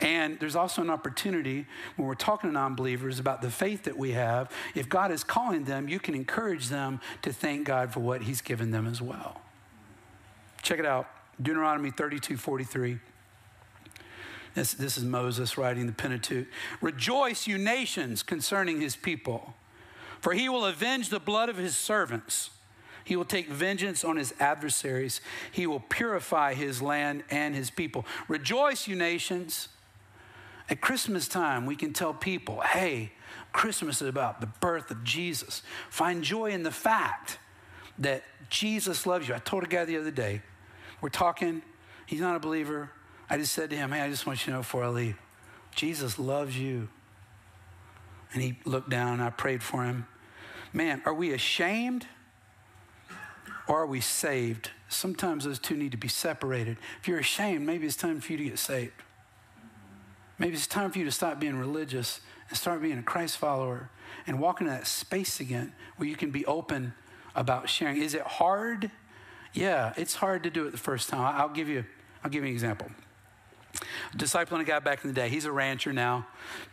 And 0.00 0.38
there's 0.38 0.54
also 0.54 0.80
an 0.80 0.90
opportunity 0.90 1.66
when 1.96 2.06
we're 2.06 2.14
talking 2.14 2.50
to 2.50 2.54
non 2.54 2.76
believers 2.76 3.18
about 3.18 3.42
the 3.42 3.50
faith 3.50 3.84
that 3.84 3.96
we 3.96 4.12
have. 4.12 4.50
If 4.74 4.88
God 4.88 5.10
is 5.10 5.24
calling 5.24 5.64
them, 5.64 5.88
you 5.88 5.98
can 5.98 6.14
encourage 6.14 6.68
them 6.68 7.00
to 7.22 7.32
thank 7.32 7.66
God 7.66 7.92
for 7.92 8.00
what 8.00 8.22
He's 8.22 8.40
given 8.40 8.70
them 8.70 8.86
as 8.86 9.02
well. 9.02 9.40
Check 10.62 10.78
it 10.78 10.86
out 10.86 11.08
Deuteronomy 11.42 11.90
32 11.90 12.36
43. 12.36 12.98
This, 14.54 14.72
this 14.74 14.96
is 14.96 15.04
Moses 15.04 15.58
writing 15.58 15.86
the 15.86 15.92
Pentateuch. 15.92 16.46
Rejoice, 16.80 17.46
you 17.46 17.58
nations, 17.58 18.22
concerning 18.22 18.80
His 18.80 18.94
people, 18.94 19.54
for 20.20 20.32
He 20.32 20.48
will 20.48 20.64
avenge 20.64 21.08
the 21.08 21.20
blood 21.20 21.48
of 21.48 21.56
His 21.56 21.76
servants. 21.76 22.50
He 23.04 23.16
will 23.16 23.24
take 23.24 23.48
vengeance 23.48 24.04
on 24.04 24.18
his 24.18 24.34
adversaries. 24.38 25.22
He 25.50 25.66
will 25.66 25.80
purify 25.80 26.52
his 26.52 26.82
land 26.82 27.24
and 27.30 27.54
his 27.54 27.70
people. 27.70 28.04
Rejoice, 28.28 28.86
you 28.86 28.96
nations. 28.96 29.68
At 30.70 30.80
Christmas 30.80 31.28
time, 31.28 31.64
we 31.66 31.76
can 31.76 31.92
tell 31.92 32.12
people, 32.12 32.60
hey, 32.60 33.12
Christmas 33.52 34.02
is 34.02 34.08
about 34.08 34.40
the 34.40 34.46
birth 34.46 34.90
of 34.90 35.02
Jesus. 35.02 35.62
Find 35.88 36.22
joy 36.22 36.50
in 36.50 36.62
the 36.62 36.70
fact 36.70 37.38
that 37.98 38.22
Jesus 38.50 39.06
loves 39.06 39.28
you. 39.28 39.34
I 39.34 39.38
told 39.38 39.64
a 39.64 39.66
guy 39.66 39.84
the 39.84 39.96
other 39.96 40.10
day, 40.10 40.42
we're 41.00 41.08
talking, 41.08 41.62
he's 42.06 42.20
not 42.20 42.36
a 42.36 42.38
believer. 42.38 42.90
I 43.30 43.38
just 43.38 43.52
said 43.52 43.70
to 43.70 43.76
him, 43.76 43.92
hey, 43.92 44.00
I 44.00 44.10
just 44.10 44.26
want 44.26 44.40
you 44.40 44.46
to 44.46 44.50
know 44.52 44.58
before 44.58 44.84
I 44.84 44.88
leave, 44.88 45.16
Jesus 45.74 46.18
loves 46.18 46.58
you. 46.58 46.88
And 48.32 48.42
he 48.42 48.58
looked 48.64 48.90
down 48.90 49.14
and 49.14 49.22
I 49.22 49.30
prayed 49.30 49.62
for 49.62 49.84
him. 49.84 50.06
Man, 50.72 51.00
are 51.06 51.14
we 51.14 51.32
ashamed 51.32 52.06
or 53.66 53.82
are 53.82 53.86
we 53.86 54.00
saved? 54.00 54.70
Sometimes 54.88 55.44
those 55.44 55.58
two 55.58 55.76
need 55.76 55.92
to 55.92 55.98
be 55.98 56.08
separated. 56.08 56.76
If 57.00 57.08
you're 57.08 57.18
ashamed, 57.18 57.64
maybe 57.64 57.86
it's 57.86 57.96
time 57.96 58.20
for 58.20 58.32
you 58.32 58.38
to 58.38 58.44
get 58.44 58.58
saved. 58.58 58.92
Maybe 60.38 60.54
it's 60.54 60.66
time 60.66 60.90
for 60.90 60.98
you 60.98 61.04
to 61.04 61.10
stop 61.10 61.40
being 61.40 61.56
religious 61.56 62.20
and 62.48 62.56
start 62.56 62.80
being 62.80 62.98
a 62.98 63.02
Christ 63.02 63.38
follower 63.38 63.90
and 64.26 64.38
walk 64.40 64.60
into 64.60 64.72
that 64.72 64.86
space 64.86 65.40
again 65.40 65.72
where 65.96 66.08
you 66.08 66.16
can 66.16 66.30
be 66.30 66.46
open 66.46 66.94
about 67.34 67.68
sharing. 67.68 68.00
Is 68.00 68.14
it 68.14 68.22
hard? 68.22 68.90
Yeah, 69.52 69.92
it's 69.96 70.14
hard 70.14 70.44
to 70.44 70.50
do 70.50 70.66
it 70.66 70.70
the 70.70 70.78
first 70.78 71.08
time. 71.08 71.34
I'll 71.36 71.48
give 71.48 71.68
you, 71.68 71.84
I'll 72.22 72.30
give 72.30 72.44
you 72.44 72.48
an 72.48 72.54
example. 72.54 72.88
Discipling 74.16 74.60
a 74.60 74.64
guy 74.64 74.78
back 74.78 75.04
in 75.04 75.10
the 75.10 75.14
day. 75.14 75.28
He's 75.28 75.44
a 75.44 75.52
rancher 75.52 75.92
now. 75.92 76.26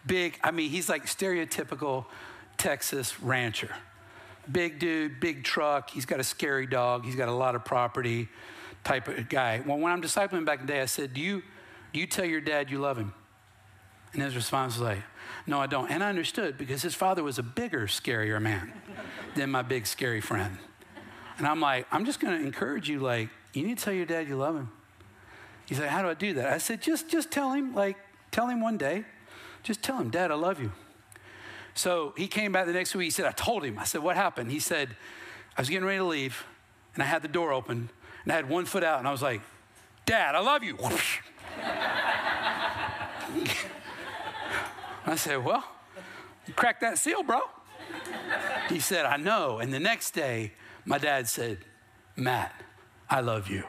Big, 0.05 0.39
I 0.43 0.51
mean, 0.51 0.69
he's 0.69 0.87
like 0.87 1.05
stereotypical 1.05 2.05
Texas 2.57 3.21
rancher. 3.21 3.75
Big 4.51 4.79
dude, 4.79 5.19
big 5.19 5.43
truck. 5.43 5.89
He's 5.89 6.05
got 6.05 6.19
a 6.19 6.23
scary 6.23 6.67
dog. 6.67 7.03
He's 7.03 7.15
got 7.15 7.29
a 7.29 7.33
lot 7.33 7.55
of 7.55 7.65
property 7.65 8.29
type 8.83 9.07
of 9.07 9.27
guy. 9.27 9.61
Well, 9.65 9.77
when 9.77 9.91
I'm 9.91 10.01
discipling 10.01 10.45
back 10.45 10.61
in 10.61 10.67
the 10.67 10.73
day, 10.73 10.81
I 10.81 10.85
said, 10.85 11.13
Do 11.13 11.21
you, 11.21 11.41
do 11.93 11.99
you 11.99 12.05
tell 12.05 12.25
your 12.25 12.41
dad 12.41 12.69
you 12.69 12.79
love 12.79 12.97
him? 12.97 13.13
And 14.15 14.23
his 14.23 14.35
response 14.35 14.75
was 14.75 14.81
like, 14.81 15.03
No, 15.45 15.59
I 15.59 15.67
don't. 15.67 15.91
And 15.91 16.01
I 16.01 16.07
understood 16.07 16.57
because 16.57 16.81
his 16.81 16.95
father 16.95 17.21
was 17.21 17.37
a 17.37 17.43
bigger, 17.43 17.85
scarier 17.85 18.41
man 18.41 18.71
than 19.35 19.51
my 19.51 19.61
big, 19.61 19.85
scary 19.85 20.21
friend. 20.21 20.57
And 21.37 21.45
I'm 21.45 21.59
like, 21.59 21.85
I'm 21.91 22.05
just 22.05 22.21
going 22.21 22.39
to 22.39 22.45
encourage 22.45 22.89
you, 22.89 23.01
like, 23.01 23.27
you 23.53 23.67
need 23.67 23.77
to 23.77 23.83
tell 23.83 23.93
your 23.93 24.05
dad 24.05 24.29
you 24.29 24.37
love 24.37 24.55
him. 24.55 24.71
He's 25.65 25.81
like, 25.81 25.89
How 25.89 26.01
do 26.01 26.07
I 26.07 26.13
do 26.13 26.33
that? 26.35 26.53
I 26.53 26.59
said, 26.59 26.81
Just, 26.81 27.09
just 27.09 27.29
tell 27.29 27.51
him, 27.51 27.75
like, 27.75 27.97
tell 28.31 28.47
him 28.47 28.61
one 28.61 28.77
day. 28.77 29.03
Just 29.63 29.83
tell 29.83 29.97
him, 29.97 30.11
Dad, 30.11 30.31
I 30.31 30.35
love 30.35 30.61
you. 30.61 30.71
So 31.73 32.13
he 32.15 32.27
came 32.27 32.53
back 32.53 32.67
the 32.67 32.73
next 32.73 32.95
week. 32.95 33.05
He 33.05 33.09
said, 33.09 33.25
I 33.25 33.31
told 33.31 33.65
him. 33.65 33.77
I 33.77 33.83
said, 33.83 34.01
What 34.01 34.15
happened? 34.15 34.49
He 34.49 34.59
said, 34.59 34.95
I 35.57 35.61
was 35.61 35.69
getting 35.69 35.85
ready 35.85 35.97
to 35.97 36.05
leave, 36.05 36.45
and 36.93 37.03
I 37.03 37.05
had 37.05 37.21
the 37.21 37.27
door 37.27 37.51
open, 37.51 37.89
and 38.23 38.31
I 38.31 38.35
had 38.35 38.47
one 38.47 38.63
foot 38.63 38.83
out, 38.83 38.99
and 38.99 39.07
I 39.07 39.11
was 39.11 39.21
like, 39.21 39.41
Dad, 40.05 40.35
I 40.35 40.39
love 40.39 40.63
you. 40.63 40.77
I 45.05 45.15
said, 45.15 45.43
Well, 45.43 45.63
you 46.47 46.53
cracked 46.53 46.81
that 46.81 46.97
seal, 46.97 47.23
bro. 47.23 47.41
He 48.69 48.79
said, 48.79 49.05
I 49.05 49.17
know. 49.17 49.59
And 49.59 49.73
the 49.73 49.79
next 49.79 50.11
day, 50.11 50.53
my 50.85 50.97
dad 50.97 51.27
said, 51.27 51.59
Matt, 52.15 52.53
I 53.09 53.21
love 53.21 53.49
you. 53.49 53.63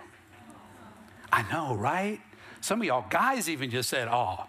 I 1.32 1.42
know, 1.50 1.74
right? 1.74 2.20
Some 2.60 2.80
of 2.80 2.86
y'all 2.86 3.04
guys 3.08 3.48
even 3.48 3.70
just 3.70 3.88
said, 3.88 4.08
Oh. 4.08 4.46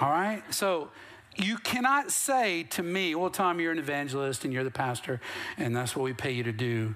All 0.00 0.10
right? 0.10 0.42
So 0.54 0.90
you 1.36 1.58
cannot 1.58 2.10
say 2.12 2.64
to 2.64 2.82
me, 2.82 3.14
Well, 3.14 3.30
Tom, 3.30 3.60
you're 3.60 3.72
an 3.72 3.78
evangelist 3.78 4.44
and 4.44 4.52
you're 4.52 4.64
the 4.64 4.70
pastor, 4.70 5.20
and 5.56 5.74
that's 5.74 5.96
what 5.96 6.04
we 6.04 6.12
pay 6.12 6.32
you 6.32 6.44
to 6.44 6.52
do. 6.52 6.94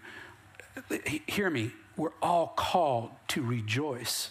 Hear 1.26 1.50
me. 1.50 1.72
We're 1.96 2.12
all 2.22 2.54
called 2.56 3.10
to 3.28 3.42
rejoice 3.42 4.30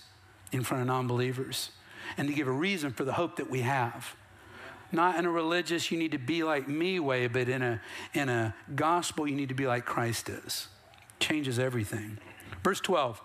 in 0.52 0.64
front 0.64 0.82
of 0.82 0.88
non 0.88 1.08
believers 1.08 1.72
and 2.18 2.28
to 2.28 2.34
give 2.34 2.48
a 2.48 2.52
reason 2.52 2.92
for 2.92 3.04
the 3.04 3.14
hope 3.14 3.36
that 3.36 3.50
we 3.50 3.62
have 3.62 4.16
not 4.92 5.18
in 5.18 5.26
a 5.26 5.32
religious, 5.32 5.92
you 5.92 5.98
need 5.98 6.12
to 6.12 6.18
be 6.18 6.44
like 6.44 6.68
me 6.68 7.00
way, 7.00 7.28
but 7.28 7.50
in 7.50 7.62
a, 7.62 7.82
in 8.14 8.30
a 8.30 8.56
gospel, 8.76 9.28
you 9.28 9.36
need 9.36 9.50
to 9.50 9.56
be 9.56 9.68
like 9.68 9.86
Christ 9.86 10.30
is. 10.30 10.68
Changes 11.20 11.60
everything. 11.60 12.18
Verse 12.64 12.80
12. 12.80 13.22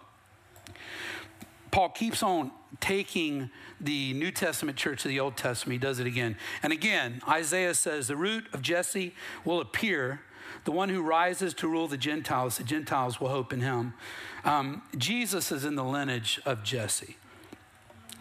Paul 1.70 1.90
keeps 1.90 2.22
on 2.22 2.52
taking 2.80 3.50
the 3.80 4.14
New 4.14 4.30
Testament 4.30 4.78
church 4.78 5.02
to 5.02 5.08
the 5.08 5.20
Old 5.20 5.36
Testament. 5.36 5.74
He 5.74 5.78
does 5.78 5.98
it 5.98 6.06
again. 6.06 6.36
And 6.62 6.72
again, 6.72 7.20
Isaiah 7.28 7.74
says, 7.74 8.08
The 8.08 8.16
root 8.16 8.46
of 8.52 8.62
Jesse 8.62 9.14
will 9.44 9.60
appear, 9.60 10.22
the 10.64 10.72
one 10.72 10.88
who 10.88 11.02
rises 11.02 11.52
to 11.54 11.68
rule 11.68 11.86
the 11.86 11.98
Gentiles. 11.98 12.56
The 12.56 12.64
Gentiles 12.64 13.20
will 13.20 13.28
hope 13.28 13.52
in 13.52 13.60
him. 13.60 13.94
Um, 14.44 14.82
Jesus 14.96 15.52
is 15.52 15.64
in 15.64 15.74
the 15.74 15.84
lineage 15.84 16.40
of 16.46 16.62
Jesse. 16.62 17.16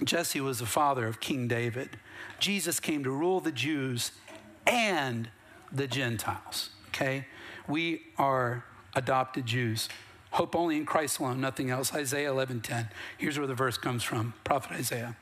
Jesse 0.04 0.42
was 0.42 0.60
the 0.60 0.66
father 0.66 1.08
of 1.08 1.20
King 1.20 1.48
David. 1.48 1.98
Jesus 2.40 2.80
came 2.80 3.04
to 3.04 3.10
rule 3.12 3.40
the 3.40 3.52
Jews 3.52 4.12
and 4.68 5.30
the 5.72 5.88
Gentiles. 5.88 6.70
Okay? 6.90 7.26
We 7.68 8.04
are 8.18 8.66
adopted 8.96 9.46
Jews. 9.46 9.90
Hope 10.32 10.56
only 10.56 10.78
in 10.78 10.86
Christ 10.86 11.20
alone, 11.20 11.40
nothing 11.40 11.70
else. 11.70 11.94
Isaiah 11.94 12.32
11:10. 12.32 12.90
Here's 13.18 13.38
where 13.38 13.48
the 13.48 13.56
verse 13.56 13.78
comes 13.78 14.04
from. 14.04 14.34
Prophet 14.44 14.74
Isaiah. 14.74 15.16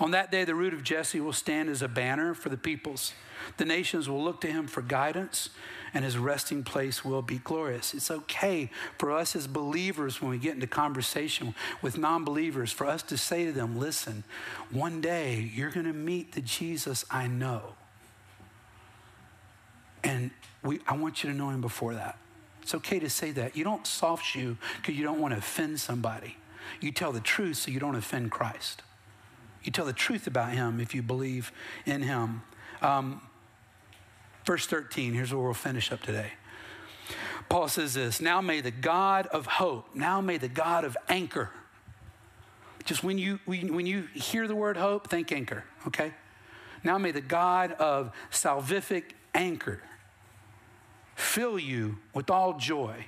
On 0.00 0.10
that 0.12 0.30
day, 0.30 0.44
the 0.44 0.54
root 0.54 0.74
of 0.74 0.82
Jesse 0.82 1.20
will 1.20 1.32
stand 1.32 1.68
as 1.68 1.82
a 1.82 1.88
banner 1.88 2.34
for 2.34 2.48
the 2.48 2.56
peoples. 2.56 3.12
The 3.56 3.64
nations 3.64 4.08
will 4.08 4.22
look 4.22 4.40
to 4.42 4.46
him 4.46 4.66
for 4.66 4.82
guidance, 4.82 5.50
and 5.92 6.04
his 6.04 6.16
resting 6.16 6.62
place 6.62 7.04
will 7.04 7.22
be 7.22 7.38
glorious. 7.38 7.92
It's 7.92 8.10
okay 8.10 8.70
for 8.98 9.12
us 9.12 9.36
as 9.36 9.46
believers, 9.46 10.22
when 10.22 10.30
we 10.30 10.38
get 10.38 10.54
into 10.54 10.66
conversation 10.66 11.54
with 11.82 11.98
non 11.98 12.24
believers, 12.24 12.72
for 12.72 12.86
us 12.86 13.02
to 13.04 13.18
say 13.18 13.46
to 13.46 13.52
them, 13.52 13.78
listen, 13.78 14.24
one 14.70 15.00
day 15.00 15.50
you're 15.54 15.70
going 15.70 15.86
to 15.86 15.92
meet 15.92 16.32
the 16.32 16.40
Jesus 16.40 17.04
I 17.10 17.26
know. 17.26 17.74
And 20.04 20.30
we, 20.62 20.80
I 20.86 20.96
want 20.96 21.22
you 21.22 21.30
to 21.30 21.36
know 21.36 21.50
him 21.50 21.60
before 21.60 21.94
that. 21.94 22.18
It's 22.62 22.74
okay 22.74 22.98
to 23.00 23.10
say 23.10 23.32
that. 23.32 23.56
You 23.56 23.64
don't 23.64 23.86
soft 23.86 24.24
shoe 24.24 24.56
because 24.76 24.96
you 24.96 25.04
don't 25.04 25.20
want 25.20 25.32
to 25.34 25.38
offend 25.38 25.80
somebody. 25.80 26.36
You 26.80 26.92
tell 26.92 27.12
the 27.12 27.20
truth 27.20 27.58
so 27.58 27.70
you 27.70 27.80
don't 27.80 27.96
offend 27.96 28.30
Christ. 28.30 28.82
You 29.64 29.72
tell 29.72 29.84
the 29.84 29.92
truth 29.92 30.26
about 30.26 30.52
him 30.52 30.80
if 30.80 30.94
you 30.94 31.02
believe 31.02 31.52
in 31.86 32.02
him. 32.02 32.42
Um, 32.80 33.20
verse 34.44 34.66
13, 34.66 35.14
here's 35.14 35.32
where 35.32 35.42
we'll 35.42 35.54
finish 35.54 35.92
up 35.92 36.02
today. 36.02 36.32
Paul 37.48 37.68
says 37.68 37.94
this 37.94 38.20
Now 38.20 38.40
may 38.40 38.60
the 38.60 38.70
God 38.70 39.26
of 39.28 39.46
hope, 39.46 39.94
now 39.94 40.20
may 40.20 40.38
the 40.38 40.48
God 40.48 40.84
of 40.84 40.96
anchor. 41.08 41.50
Just 42.84 43.04
when 43.04 43.16
you, 43.16 43.38
when 43.44 43.86
you 43.86 44.08
hear 44.12 44.48
the 44.48 44.56
word 44.56 44.76
hope, 44.76 45.08
think 45.08 45.30
anchor, 45.30 45.64
okay? 45.86 46.12
Now 46.82 46.98
may 46.98 47.12
the 47.12 47.20
God 47.20 47.72
of 47.72 48.12
salvific 48.32 49.12
anchor 49.34 49.80
fill 51.14 51.60
you 51.60 51.98
with 52.12 52.28
all 52.28 52.58
joy 52.58 53.06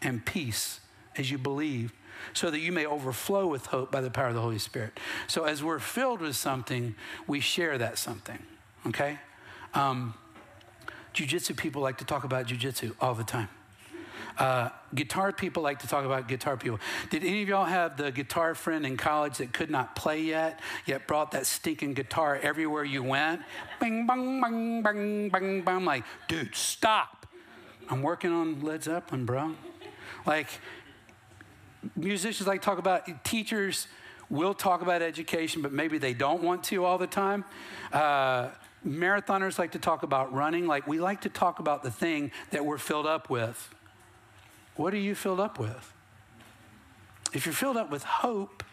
and 0.00 0.24
peace 0.24 0.80
as 1.16 1.30
you 1.30 1.38
believe 1.38 1.92
so 2.32 2.50
that 2.50 2.60
you 2.60 2.72
may 2.72 2.86
overflow 2.86 3.46
with 3.46 3.66
hope 3.66 3.90
by 3.90 4.00
the 4.00 4.10
power 4.10 4.28
of 4.28 4.34
the 4.34 4.40
Holy 4.40 4.58
Spirit. 4.58 4.98
So, 5.26 5.44
as 5.44 5.62
we're 5.62 5.78
filled 5.78 6.20
with 6.20 6.36
something, 6.36 6.94
we 7.26 7.40
share 7.40 7.78
that 7.78 7.98
something, 7.98 8.38
okay? 8.86 9.18
Um, 9.74 10.14
jiu-jitsu 11.12 11.54
people 11.54 11.82
like 11.82 11.98
to 11.98 12.04
talk 12.04 12.24
about 12.24 12.46
jiu-jitsu 12.46 12.94
all 13.00 13.14
the 13.14 13.24
time. 13.24 13.48
Uh, 14.38 14.70
guitar 14.94 15.30
people 15.32 15.62
like 15.62 15.80
to 15.80 15.86
talk 15.86 16.04
about 16.04 16.26
guitar 16.26 16.56
people. 16.56 16.78
Did 17.10 17.22
any 17.22 17.42
of 17.42 17.48
y'all 17.48 17.66
have 17.66 17.96
the 17.96 18.10
guitar 18.10 18.54
friend 18.54 18.86
in 18.86 18.96
college 18.96 19.38
that 19.38 19.52
could 19.52 19.70
not 19.70 19.94
play 19.94 20.22
yet, 20.22 20.60
yet 20.86 21.06
brought 21.06 21.32
that 21.32 21.46
stinking 21.46 21.94
guitar 21.94 22.38
everywhere 22.42 22.84
you 22.84 23.02
went? 23.02 23.42
Bing, 23.80 24.06
bang, 24.06 24.40
bang, 24.40 24.82
bang, 24.82 25.30
bang. 25.30 25.76
I'm 25.76 25.84
like, 25.84 26.04
dude, 26.28 26.54
stop. 26.54 27.26
I'm 27.90 28.02
working 28.02 28.32
on 28.32 28.62
Led 28.62 28.84
Zeppelin, 28.84 29.26
bro. 29.26 29.54
Like, 30.24 30.48
musicians 31.96 32.46
like 32.46 32.62
talk 32.62 32.78
about 32.78 33.24
teachers 33.24 33.86
will 34.30 34.54
talk 34.54 34.82
about 34.82 35.02
education, 35.02 35.62
but 35.62 35.72
maybe 35.72 35.98
they 35.98 36.14
don't 36.14 36.42
want 36.42 36.64
to 36.64 36.84
all 36.84 36.98
the 36.98 37.06
time. 37.06 37.44
Uh, 37.92 38.48
marathoners 38.86 39.58
like 39.58 39.72
to 39.72 39.78
talk 39.78 40.02
about 40.02 40.32
running. 40.32 40.66
Like, 40.66 40.86
we 40.86 40.98
like 40.98 41.20
to 41.22 41.28
talk 41.28 41.58
about 41.58 41.82
the 41.82 41.90
thing 41.90 42.32
that 42.50 42.64
we're 42.64 42.78
filled 42.78 43.06
up 43.06 43.28
with. 43.28 43.74
What 44.76 44.94
are 44.94 44.98
you 44.98 45.14
filled 45.14 45.40
up 45.40 45.58
with? 45.58 45.92
If 47.34 47.46
you're 47.46 47.54
filled 47.54 47.76
up 47.76 47.90
with 47.90 48.04
hope, 48.04 48.64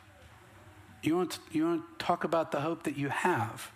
you 1.02 1.16
want 1.18 1.32
to, 1.32 1.40
you 1.52 1.66
want 1.66 2.00
to 2.00 2.06
talk 2.06 2.24
about 2.24 2.52
the 2.52 2.62
hope 2.62 2.84
that 2.84 2.98
you 2.98 3.10
have. 3.10 3.72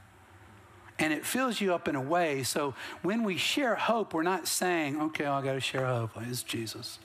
And 0.99 1.11
it 1.11 1.25
fills 1.25 1.59
you 1.59 1.73
up 1.73 1.87
in 1.87 1.95
a 1.95 2.01
way. 2.01 2.43
So 2.43 2.75
when 3.01 3.23
we 3.23 3.37
share 3.37 3.75
hope, 3.75 4.13
we're 4.13 4.23
not 4.23 4.47
saying, 4.47 5.01
okay, 5.01 5.23
well, 5.25 5.33
I 5.33 5.41
got 5.43 5.53
to 5.53 5.59
share 5.59 5.85
hope. 5.85 6.11
It's 6.21 6.43
Jesus. 6.43 6.99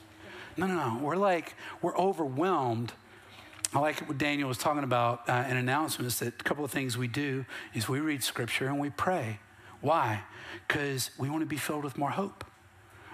No, 0.59 0.67
no, 0.67 0.75
no. 0.75 0.99
We're 1.01 1.15
like, 1.15 1.55
we're 1.81 1.97
overwhelmed. 1.97 2.91
I 3.73 3.79
like 3.79 4.05
what 4.09 4.17
Daniel 4.17 4.49
was 4.49 4.57
talking 4.57 4.83
about 4.83 5.29
uh, 5.29 5.45
in 5.47 5.55
announcements 5.55 6.19
that 6.19 6.27
a 6.27 6.43
couple 6.43 6.65
of 6.65 6.71
things 6.71 6.97
we 6.97 7.07
do 7.07 7.45
is 7.73 7.87
we 7.87 8.01
read 8.01 8.23
scripture 8.23 8.67
and 8.67 8.77
we 8.77 8.89
pray. 8.89 9.39
Why? 9.79 10.23
Because 10.67 11.11
we 11.17 11.29
want 11.29 11.43
to 11.43 11.45
be 11.45 11.55
filled 11.55 11.85
with 11.85 11.97
more 11.97 12.09
hope. 12.09 12.43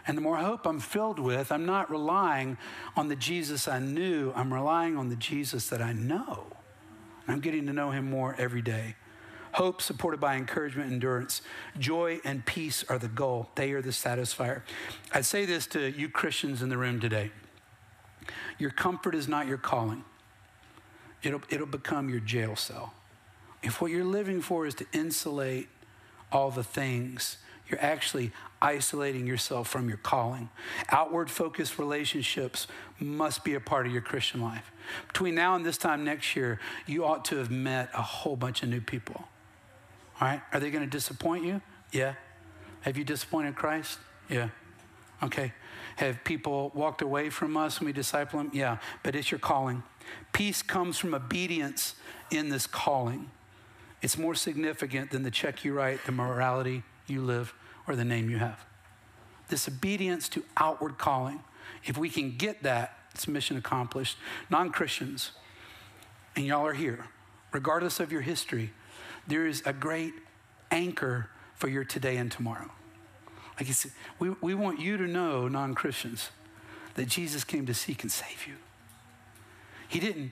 And 0.08 0.18
the 0.18 0.22
more 0.22 0.38
hope 0.38 0.66
I'm 0.66 0.80
filled 0.80 1.20
with, 1.20 1.52
I'm 1.52 1.68
not 1.68 1.92
relying 1.92 2.58
on 2.96 3.10
the 3.10 3.16
Jesus 3.16 3.68
I 3.68 3.78
knew, 3.78 4.32
I'm 4.36 4.52
relying 4.52 4.98
on 4.98 5.10
the 5.10 5.16
Jesus 5.16 5.70
that 5.70 5.82
I 5.82 5.94
know. 5.94 6.48
I'm 7.28 7.42
getting 7.42 7.68
to 7.68 7.74
know 7.74 7.92
him 7.92 8.10
more 8.10 8.36
every 8.40 8.62
day. 8.64 8.96
Hope 9.56 9.82
supported 9.82 10.20
by 10.20 10.36
encouragement, 10.36 10.92
endurance. 10.92 11.42
Joy 11.80 12.20
and 12.26 12.46
peace 12.46 12.84
are 12.90 13.00
the 13.00 13.08
goal, 13.08 13.52
they 13.56 13.72
are 13.72 13.82
the 13.82 13.92
satisfier. 13.92 14.64
I'd 15.14 15.24
say 15.24 15.46
this 15.46 15.66
to 15.68 15.98
you 15.98 16.10
Christians 16.10 16.62
in 16.62 16.68
the 16.68 16.78
room 16.78 17.00
today 17.00 17.32
your 18.58 18.72
comfort 18.72 19.16
is 19.16 19.30
not 19.30 19.48
your 19.48 19.58
calling, 19.58 20.04
it'll, 21.24 21.42
it'll 21.50 21.68
become 21.68 22.10
your 22.10 22.20
jail 22.20 22.58
cell. 22.58 22.96
If 23.64 23.80
what 23.80 23.92
you're 23.92 24.04
living 24.04 24.42
for 24.42 24.66
is 24.66 24.76
to 24.76 24.86
insulate 24.92 25.70
all 26.34 26.52
the 26.52 26.64
things, 26.64 27.38
you're 27.70 27.82
actually 27.82 28.34
isolating 28.62 29.26
yourself 29.26 29.70
from 29.70 29.88
your 29.88 30.00
calling. 30.00 30.50
Outward 30.90 31.32
focused 31.32 31.80
relationships 31.80 32.68
must 33.00 33.46
be 33.46 33.54
a 33.54 33.62
part 33.62 33.88
of 33.88 33.94
your 33.94 34.02
Christian 34.02 34.42
life. 34.42 34.70
Between 35.08 35.34
now 35.34 35.56
and 35.56 35.66
this 35.66 35.78
time 35.78 36.04
next 36.04 36.36
year, 36.36 36.60
you 36.86 37.06
ought 37.06 37.24
to 37.26 37.38
have 37.38 37.50
met 37.50 37.90
a 37.94 38.02
whole 38.02 38.36
bunch 38.36 38.62
of 38.62 38.68
new 38.68 38.82
people. 38.82 39.30
All 40.20 40.28
right? 40.28 40.42
Are 40.54 40.60
they 40.60 40.72
going 40.72 40.84
to 40.84 40.90
disappoint 40.90 41.46
you? 41.46 41.62
Yeah. 41.92 42.14
Have 42.82 42.98
you 42.98 43.04
disappointed 43.04 43.56
Christ? 43.56 44.00
Yeah. 44.30 44.50
Okay. 45.24 45.54
Have 45.98 46.24
people 46.24 46.72
walked 46.74 47.02
away 47.02 47.30
from 47.30 47.58
us 47.58 47.80
when 47.80 47.88
we 47.88 47.94
disciple 47.94 48.40
them? 48.40 48.52
Yeah. 48.54 48.78
But 49.04 49.16
it's 49.16 49.32
your 49.32 49.40
calling. 49.40 49.84
Peace 50.34 50.62
comes 50.62 50.98
from 50.98 51.14
obedience 51.14 51.96
in 52.32 52.50
this 52.50 52.68
calling. 52.68 53.30
It's 54.02 54.18
more 54.18 54.36
significant 54.36 55.12
than 55.12 55.24
the 55.24 55.32
check 55.32 55.64
you 55.64 55.74
write, 55.74 56.06
the 56.06 56.12
morality 56.12 56.84
you 57.08 57.22
live, 57.22 57.54
or 57.88 57.96
the 57.96 58.06
name 58.06 58.30
you 58.30 58.38
have. 58.38 58.64
This 59.48 59.68
obedience 59.68 60.30
to 60.30 60.44
outward 60.58 60.98
calling. 60.98 61.44
If 61.84 61.98
we 61.98 62.10
can 62.10 62.38
get 62.38 62.64
that, 62.64 62.98
it's 63.14 63.28
mission 63.28 63.58
accomplished. 63.58 64.18
Non 64.50 64.72
Christians, 64.72 65.32
and 66.36 66.46
y'all 66.46 66.66
are 66.66 66.74
here, 66.74 67.06
regardless 67.52 68.00
of 68.00 68.12
your 68.12 68.22
history, 68.22 68.72
there 69.28 69.46
is 69.46 69.62
a 69.66 69.74
great 69.74 70.14
anchor 70.72 71.30
for 71.56 71.68
your 71.68 71.84
today 71.84 72.18
and 72.18 72.32
tomorrow. 72.32 72.70
Like 73.60 73.70
it's, 73.70 73.88
we, 74.20 74.30
we 74.42 74.54
want 74.54 74.80
you 74.80 74.98
to 74.98 75.08
know, 75.08 75.48
non 75.48 75.74
Christians, 75.74 76.30
that 76.96 77.08
Jesus 77.08 77.44
came 77.44 77.66
to 77.66 77.74
seek 77.74 78.04
and 78.04 78.12
save 78.12 78.48
you. 78.48 78.56
He 79.88 80.00
didn't 80.00 80.32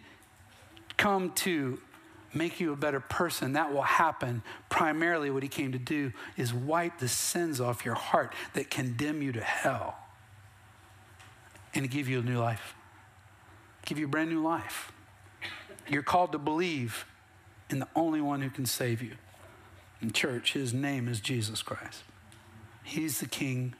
come 0.97 1.31
to 1.31 1.79
make 2.33 2.59
you 2.59 2.73
a 2.73 2.75
better 2.75 2.99
person. 2.99 3.53
That 3.53 3.71
will 3.73 3.81
happen. 3.81 4.41
Primarily, 4.69 5.29
what 5.29 5.43
he 5.43 5.49
came 5.49 5.71
to 5.71 5.79
do 5.79 6.11
is 6.35 6.53
wipe 6.53 6.99
the 6.99 7.07
sins 7.07 7.61
off 7.61 7.85
your 7.85 7.95
heart 7.95 8.33
that 8.53 8.69
condemn 8.69 9.21
you 9.21 9.31
to 9.33 9.41
hell 9.41 9.97
and 11.73 11.89
give 11.89 12.07
you 12.07 12.19
a 12.19 12.23
new 12.23 12.39
life, 12.39 12.75
give 13.85 13.97
you 13.97 14.05
a 14.05 14.09
brand 14.09 14.29
new 14.29 14.41
life. 14.41 14.91
You're 15.87 16.03
called 16.03 16.31
to 16.33 16.37
believe 16.37 17.05
in 17.73 17.79
the 17.79 17.87
only 17.95 18.21
one 18.21 18.41
who 18.41 18.49
can 18.49 18.65
save 18.65 19.01
you. 19.01 19.15
In 19.99 20.11
church, 20.11 20.53
his 20.53 20.73
name 20.73 21.07
is 21.09 21.19
Jesus 21.19 21.61
Christ. 21.61 22.03
He's 22.83 23.19
the 23.19 23.25
King. 23.25 23.73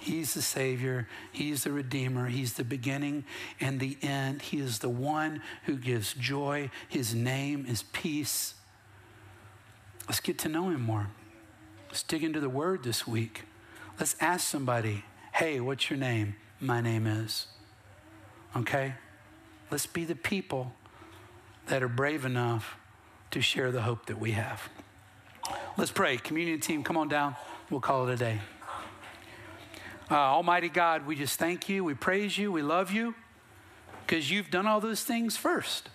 He's 0.00 0.34
the 0.34 0.42
Savior. 0.42 1.08
He's 1.30 1.64
the 1.64 1.72
Redeemer. 1.72 2.26
He's 2.26 2.54
the 2.54 2.64
beginning 2.64 3.24
and 3.60 3.78
the 3.78 3.96
end. 4.02 4.42
He 4.42 4.58
is 4.58 4.80
the 4.80 4.88
one 4.88 5.40
who 5.64 5.76
gives 5.76 6.14
joy. 6.14 6.70
His 6.88 7.14
name 7.14 7.64
is 7.66 7.84
peace. 7.84 8.54
Let's 10.08 10.20
get 10.20 10.38
to 10.38 10.48
know 10.48 10.70
Him 10.70 10.82
more. 10.82 11.08
Let's 11.88 12.02
dig 12.02 12.24
into 12.24 12.40
the 12.40 12.48
Word 12.48 12.82
this 12.82 13.06
week. 13.06 13.44
Let's 14.00 14.16
ask 14.20 14.46
somebody, 14.46 15.04
hey, 15.32 15.60
what's 15.60 15.90
your 15.90 15.98
name? 15.98 16.36
My 16.60 16.80
name 16.80 17.06
is. 17.06 17.46
Okay? 18.56 18.94
Let's 19.70 19.86
be 19.86 20.04
the 20.04 20.16
people 20.16 20.72
that 21.66 21.82
are 21.82 21.88
brave 21.88 22.24
enough 22.24 22.76
to 23.30 23.40
share 23.40 23.70
the 23.70 23.82
hope 23.82 24.06
that 24.06 24.18
we 24.18 24.32
have. 24.32 24.68
Let's 25.76 25.90
pray. 25.90 26.16
Communion 26.16 26.60
team, 26.60 26.82
come 26.82 26.96
on 26.96 27.08
down. 27.08 27.36
We'll 27.70 27.80
call 27.80 28.08
it 28.08 28.12
a 28.12 28.16
day. 28.16 28.40
Uh, 30.10 30.14
Almighty 30.14 30.68
God, 30.68 31.06
we 31.06 31.14
just 31.14 31.38
thank 31.38 31.68
you. 31.68 31.84
We 31.84 31.94
praise 31.94 32.38
you. 32.38 32.50
We 32.50 32.62
love 32.62 32.90
you 32.90 33.14
because 34.06 34.30
you've 34.30 34.50
done 34.50 34.66
all 34.66 34.80
those 34.80 35.04
things 35.04 35.36
first. 35.36 35.90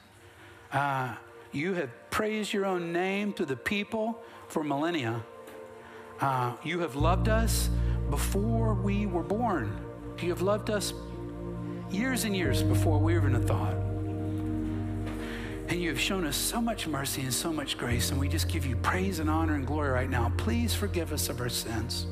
Uh, 0.72 1.16
you 1.52 1.74
have 1.74 1.90
praised 2.12 2.54
your 2.54 2.66
own 2.66 2.94
name 2.94 3.34
to 3.34 3.46
the 3.46 3.56
people 3.56 4.22
for 4.48 4.64
millennia. 4.64 5.24
Uh, 6.22 6.54
you 6.64 6.80
have 6.80 6.96
loved 6.96 7.28
us 7.28 7.70
before 8.10 8.76
we 8.76 9.08
were 9.08 9.24
born. 9.24 9.76
You 10.22 10.30
have 10.30 10.42
loved 10.42 10.70
us 10.70 10.94
years 11.90 12.24
and 12.24 12.36
years 12.36 12.62
before 12.62 13.00
we 13.00 13.14
were 13.14 13.20
even 13.20 13.36
a 13.36 13.40
thought. 13.40 13.83
And 15.70 15.82
you 15.82 15.90
have 15.90 16.00
shown 16.00 16.26
us 16.26 16.36
so 16.36 16.62
much 16.62 16.88
mercy 16.88 17.22
and 17.22 17.34
so 17.34 17.52
much 17.52 17.78
grace, 17.78 18.12
and 18.12 18.20
we 18.20 18.28
just 18.28 18.48
give 18.48 18.66
you 18.66 18.76
praise 18.78 19.20
and 19.20 19.30
honor 19.30 19.56
and 19.56 19.66
glory 19.66 19.90
right 19.90 20.10
now. 20.10 20.32
Please 20.38 20.74
forgive 20.74 21.12
us 21.14 21.30
of 21.30 21.40
our 21.42 21.50
sins. 21.50 22.06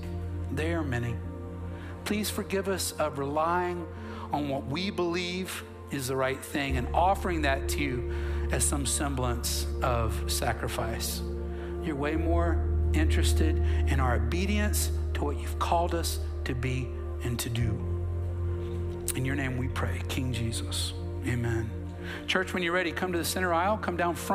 They 0.51 0.73
are 0.73 0.83
many. 0.83 1.15
Please 2.05 2.29
forgive 2.29 2.67
us 2.67 2.93
of 2.93 3.19
relying 3.19 3.85
on 4.31 4.49
what 4.49 4.65
we 4.67 4.89
believe 4.89 5.63
is 5.91 6.07
the 6.07 6.15
right 6.15 6.39
thing 6.39 6.77
and 6.77 6.87
offering 6.93 7.41
that 7.43 7.67
to 7.69 7.79
you 7.79 8.13
as 8.51 8.63
some 8.63 8.85
semblance 8.85 9.67
of 9.81 10.31
sacrifice. 10.31 11.21
You're 11.83 11.95
way 11.95 12.15
more 12.15 12.63
interested 12.93 13.57
in 13.87 13.99
our 13.99 14.15
obedience 14.15 14.91
to 15.15 15.23
what 15.23 15.39
you've 15.39 15.59
called 15.59 15.93
us 15.93 16.19
to 16.45 16.55
be 16.55 16.89
and 17.23 17.37
to 17.39 17.49
do. 17.49 17.69
In 19.15 19.25
your 19.25 19.35
name 19.35 19.57
we 19.57 19.67
pray, 19.67 20.01
King 20.07 20.31
Jesus. 20.33 20.93
Amen. 21.27 21.80
Church, 22.27 22.53
when 22.53 22.63
you're 22.63 22.73
ready, 22.73 22.91
come 22.91 23.11
to 23.11 23.17
the 23.17 23.25
center 23.25 23.53
aisle, 23.53 23.77
come 23.77 23.97
down 23.97 24.15
front. 24.15 24.29